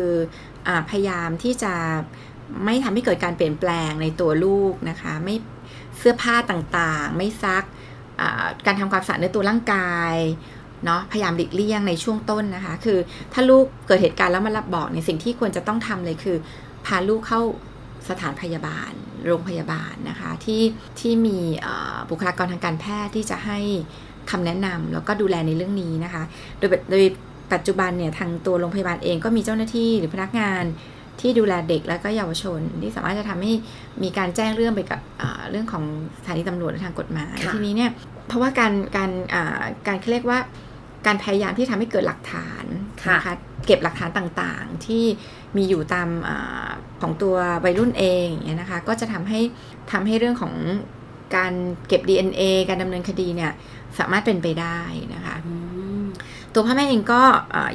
[0.68, 1.74] อพยายามที่จะ
[2.66, 5.36] ไม่ทำให้เกิดการเปลี่ยนแปลงในตัวลูกนะคะ ไม่
[5.98, 7.64] เสื้อผ้าต่างๆ ไม่ซัก
[8.66, 10.16] การทำความสะอาดในตัวร่างกาย
[10.86, 13.00] เนาะพยายามหลีกเลี่ยงในช่วงต้นนะคะ คือ
[13.34, 16.38] ถ้าลูกเกิดเหตุการณ์แล้วมารับบอกเนี่ยสิ่งที่ควรจะต้องทำเลยคือ
[16.86, 17.42] พาลูกเข้า
[18.10, 18.92] สถานพยาบาล
[19.28, 20.64] โรงพยาบาลนะคะ ที่
[21.00, 21.40] ที่มี
[22.10, 23.60] บุคลากรทางการแพทย์ที่จะให้
[24.32, 26.24] คำแนะนำแล้วก็ดูแลในเรื่องนี้นะคะ
[26.60, 27.04] โดยโดย
[27.54, 30.64] ปัจจุบันเนี่ยทางตัวโรงพยาบาลเองก็มีเจ้าหน้าที่หรือพนักงาน
[31.22, 33.54] ที่ดูแลเด็กและก็เยาวชน ที่สามารถจะทำให้
[34.04, 35.00] มีการแจ้งเรื่องไปกับ
[35.52, 35.84] เรื่องของ
[36.20, 37.92] สถานีตำรวจทางกฎหมายทีนี้เนี่ย
[38.28, 39.12] เพราะว่าการการ
[39.88, 40.40] การเรียกว่า
[41.08, 42.66] การพยายามที่ทำให้เกิดหลักฐาน
[43.16, 43.36] นะคะ
[43.66, 45.04] เก็บหลักฐานต่างๆ ที่
[45.58, 46.10] มีอยู่ตาม
[47.02, 49.40] ของตัววัยรุ่นเองเนี่ยนะคะก็จะทำให้
[49.92, 50.54] ทำให้เรื่องของ
[51.36, 51.54] การ
[51.88, 53.52] เก็บ DNA การดำเนินคดีเนี่ย
[54.00, 54.80] สามารถเป็นไปได้
[55.14, 55.36] นะคะ
[56.54, 57.22] ตัวพ่อแม่เองก็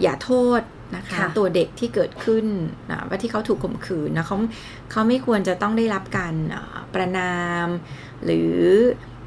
[0.02, 0.60] อย่าโทษ
[0.96, 2.46] นะคะ ตัวเด็กที่เกิดขึ้น
[2.90, 4.36] นะว่าที่เขาถูกข่มขืนนะเขา
[4.90, 6.34] เขาไม่ควรจะต้องได้รับการ
[6.94, 7.68] ประนาม
[8.24, 8.56] หรือ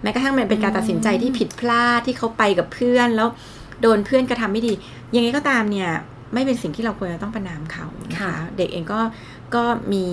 [0.04, 3.30] แม้กระทั่งมันเป็นการตัดสินใจที่ผิดพลาดที่เขาไปกับเพื่อนแล้ว
[3.82, 4.74] โดนเพื่อนกระทำไม่ดี
[5.16, 5.92] ยังไงก็ตามเนี่ย
[6.34, 9.00] ไม่เป็นสิ่งที่เราควรจะต้องประนามเขานะคะเด็กเองก็
[9.56, 10.06] ก็มี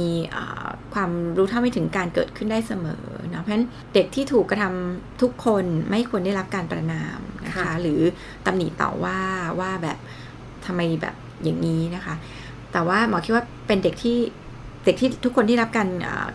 [0.95, 8.01] ความรู้เท่าไม่ถึงการเกิดขึ้นได้เสมอนะเพราะฉะนั้นเด็กที่ถูกกระทำทุกคนไม่ควรได้รับการประนามนะคะ หรือ
[8.47, 9.21] ตำหนิต่อว่า
[9.61, 9.99] ว่าแบบ
[10.67, 11.15] ทำไมแบบ
[11.45, 12.15] อย่างนี้นะคะ
[12.73, 14.19] แต่ว่าหมอคิดว่าเป็นเด็กที่
[14.85, 15.89] เด็กที่ทุกคนที่รับการ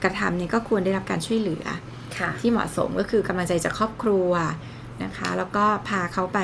[0.04, 1.66] กระทำเนี่ยก็ควรได้รับการช่วยเหลือ
[2.41, 4.32] ที่เหมาะสมก็คือกำลังใจจากครอบครัว
[5.04, 6.39] นะคะ แล้วก็พาเขาไป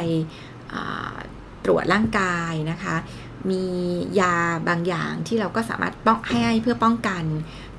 [1.66, 2.96] ตรวจร่างกายนะคะ
[3.50, 3.64] มี
[4.20, 4.36] ยา
[4.70, 7.24] บางอย่างที่เราก็สามารถป้องให้เพื่อป้องกัน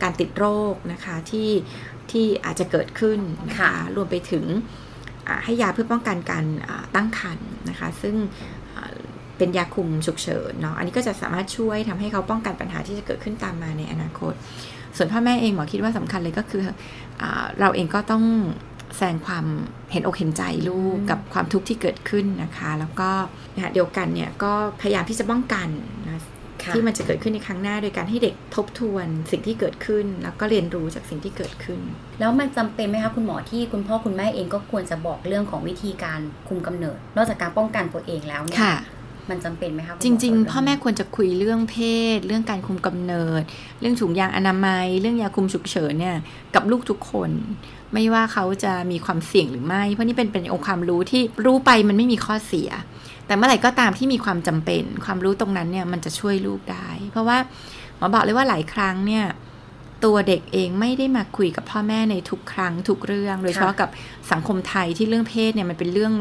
[0.03, 1.51] การติดโรคนะคะที่
[2.11, 3.18] ที่อาจจะเกิดขึ้น
[3.49, 4.45] นะคะรวมไปถึง
[5.45, 6.45] ให้ยาเพื่อป้องกันการ
[6.95, 8.16] ตั้งครรภ์นะคะ ซึ่ง
[9.39, 14.33] เป็นยาคุมฉุกเฉินเนาะอันนี้ก็จะสามารถช่วยทำให้เขาป้องกันปัญหาที่จะเกิดขึ้นตามมาในอนาคต
[14.97, 16.62] ส่วนพ่อแม่เองหมอคิดว่าสำคัญเลยก็คือ
[17.22, 17.24] อ
[17.61, 18.24] เราเองก็ต้อง
[18.97, 19.45] แสดงความ
[19.93, 23.11] เห็นอกเห็นใจลูกกับความทุกข์ที่เกิดขึ้นนะคะ แล้วก็
[23.55, 25.68] นะเดียวกันเนี่ยก็พยายามที่จะป้องกัน
[26.07, 26.22] นะ
[26.74, 31.80] ที่มันจะเกิดขึ้นในครั้งหน้าโดยการให้เด็กทบทวนสิ่งที่เกิดขึ้น แล้วก็เรียนรู้จากสิ่งที่เกิดขึ้น
[32.20, 38.61] แล้วมันจำเป็นไหมคะคุณหมอที่คุณพ่อคุณแม่เองก็ควรจะบอกเรื่องของวิธีการคุมกำเนิด นอกจากการป้องกันตัวเองแล้วเนี่ย
[39.30, 41.76] มันจำเป็นไหมคะจริง ๆ พ่อแม่ควรจะคุยเรื่องเพ
[42.16, 43.43] ศ เรื่องการคุมกำเนิด
[43.80, 46.16] เรื่องถุงยางอนามัย เรื่องยาคุมฉุกเฉินเนี่ย
[46.55, 47.30] กับลูกทุกคน
[47.95, 52.70] ไม่ว่าเขาจะมีความเสี่ยงหรือไม่ เพราะนี่เป็นเป็นองค์ความรู้ที่รู้ไปมันไม่มีข้อเสีย
[53.26, 57.38] แต่เมื่อไหร่ก็ตามที่มีความจำเป็น ความรู้ตรงนั้นเนี่ยมันจะช่วยลูกได้ เพราะว่า
[57.97, 59.24] หมอบอกเลยว่าหลายครั้งเนี่ย
[60.05, 63.89] ตัวเด็กเองไม่ได้มาคุยกับพ่อแม่ในทุกครั้งทุกเรื่อง โดยเฉพาะกับ
[64.33, 66.15] สังคมไทยที่เรื่องเพศเนี่ยมันเป็นเรื่อง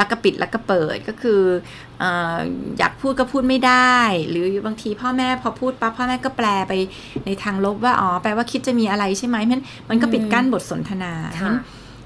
[0.00, 1.40] ลักกระปิดลักกระเปิดก็คือ
[2.02, 2.04] อ
[2.78, 3.96] อยากพูดก็พูดไม่ได้
[4.30, 6.72] หรือบางทีพ่อแม่พอพูดปั๊บพ่อแม่ก็แปลไป
[7.26, 11.12] ในทางลบว่าอ๋อแปลว่าคิดจะมีอะไรใช่ไหมเพราะมันก็ปิดกั้นบทสนทนา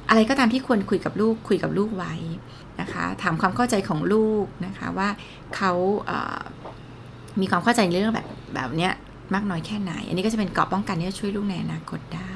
[0.09, 2.15] อะไรก็ตามที่ควรคุยกับลูกคุยกับลูกไว้
[2.81, 5.09] นะคะถามความเข้าใจของลูกนะคะว่า
[5.57, 5.73] เขา
[7.41, 8.93] มีความเข้าใจในเรื่องแบบแบบเนี้ย
[9.35, 12.31] มากน้อยแค่ไหน อันนี้ก็จะเป็นเกราะป้องกันที่จะช่วยลูกในอนาคตได้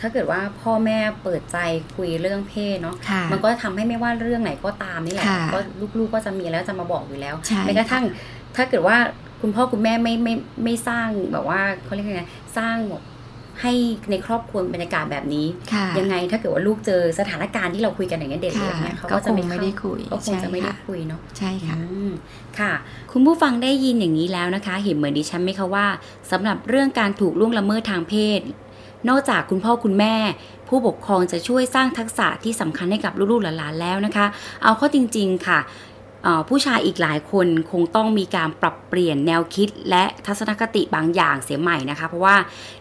[0.00, 1.58] ถ้าเกิดว่าพ่อแม่เปิดใจ
[1.96, 2.96] คุยเรื่องเพศเนาะ
[3.32, 5.58] มันก็ทำให้ไม่ว่าเรื่องไหนก็ตามนี่แหละก็
[5.98, 7.34] ลูกๆก็จะมีแล้วจะมาบอกอยู่แล้ว
[7.66, 8.04] แม้กระทั่ง
[8.56, 8.96] ถ้าเกิดว่า
[9.40, 10.34] คุณพ่อคุณแม่ไม่ไม่
[10.64, 12.24] ไม่สร้างแบบว่าเขาเรียกไง
[12.58, 12.76] สร้าง
[13.62, 13.72] ให้
[14.10, 15.46] ในครอบครัวบรรยากาศแบบนี้
[15.98, 21.76] ยังไงถ้าเกิดว่าลูกเจอสถานการณ์ที่เราคุยกันอย่างนี้เด็กเนี่ยเขาก็จะไม่ได้คุยก็คงจะไม่ได้คุยเนาะใช่ค่ะ
[22.58, 22.72] ค่ะ
[23.12, 25.86] คุณผู้ฟังได้ยินอย่างนี้แล้วนะคะ เห็นเหมือนดิฉันไหมคะว่า
[26.30, 28.40] สำหรับเรื่องการถูกล่วงละเมิดทางเพศ
[29.08, 30.14] นอกจากคุณพ่อคุณแม่
[30.68, 34.26] ผู้ปกครองจะช่วยสร้างทักษะที่สำคัญให้กับลูกๆหลานๆแล้วนะคะ
[34.62, 35.58] เอาข้อจริง ๆ ค่ะ
[36.48, 42.36] ผู้ชายอีกหลายคนคงต้องมีการปรับเปลี่ยนแนวคิดและทัศนคติบางอย่างเสียใหม่นะคะ เพราะว่า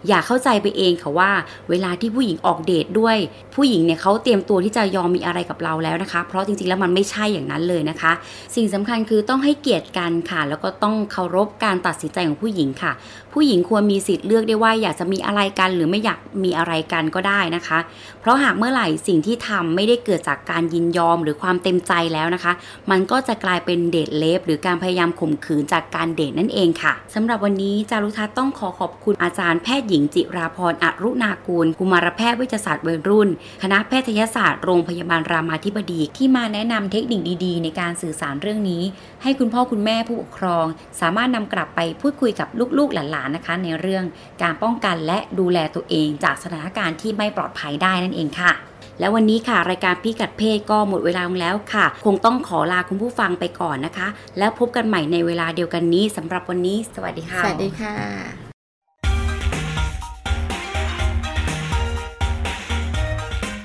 [0.07, 1.31] อย่าเข้าใจไปเองค่ะว่า
[1.69, 3.17] เวลาที่ผู้หญิงออกเดทด้วย
[3.55, 8.11] ผู้หญิงเนี่ยเขาเตรียมตัวที่จะยอมมีอะไรกับเราแล้วนะคะ เพราะจริงๆแล้วมันไม่ใช่อย่างนั้นเลยนะคะ
[8.55, 12.91] สิ่งสำคัญคือต้องให้เกียรติกันค่ะ แล้วก็ต้องเคารพการตัดสินใจของผู้หญิงค่ะ
[13.33, 17.79] ผู้หญิงควรมีสิทธิ์เลือกได้ว่าอยากจะมีอะไรกันหรือไม่อยากมีอะไรกันก็ได้นะคะ
[18.21, 22.53] เพราะหากเมื่อไหร่สิ่งที่ทำไม่ได้เกิดจากการยินยอมหรือความเต็มใจแล้วนะคะ
[22.91, 33.29] มันก็จะกลายเป็นเดทเลฟหรือการพยายามข่มขืนจากการเดทนั่นเองค่ะสำหรับวันนี้จารุทัศน์ต้องขอขอบคุณอาจารย์แพทย์หญิงจิราพรอรุณากูล กุมารแพทย์วิทยาศาสตร์วัยรุ่น
[33.63, 38.81] คณะแพทยศาสตร์โรงพยาบาลรามาธิบดีที่มาแนะนำเทคนิคดี ๆ ในการสื่อสารเรื่องนี้
[39.23, 40.65] ให้คุณพ่อคุณแม่ผู้ปกครอง
[41.01, 42.47] สามารถนำกลับไปพูดคุยกับ
[42.77, 44.03] ลูกๆหลานๆนะคะ ในเรื่อง
[44.41, 48.51] การป้องกันและดูแลตัวเองจากสถานการณ์ที่ไม่ปลอดภัยได้นั่นเองค่ะ
[48.99, 54.07] แล้ววันนี้ค่ะ รายการพิกัดเพศก็หมดเวลาลงแล้วค่ะ คงต้องขอลาคุณผู้ฟังไปก่อนนะคะ
[54.37, 58.48] แล้วพบกันใหม่ในเวลาเดียวกันนี้สำหรับวันนี้ สวัสดีค่ะ สวัสดีค่ะ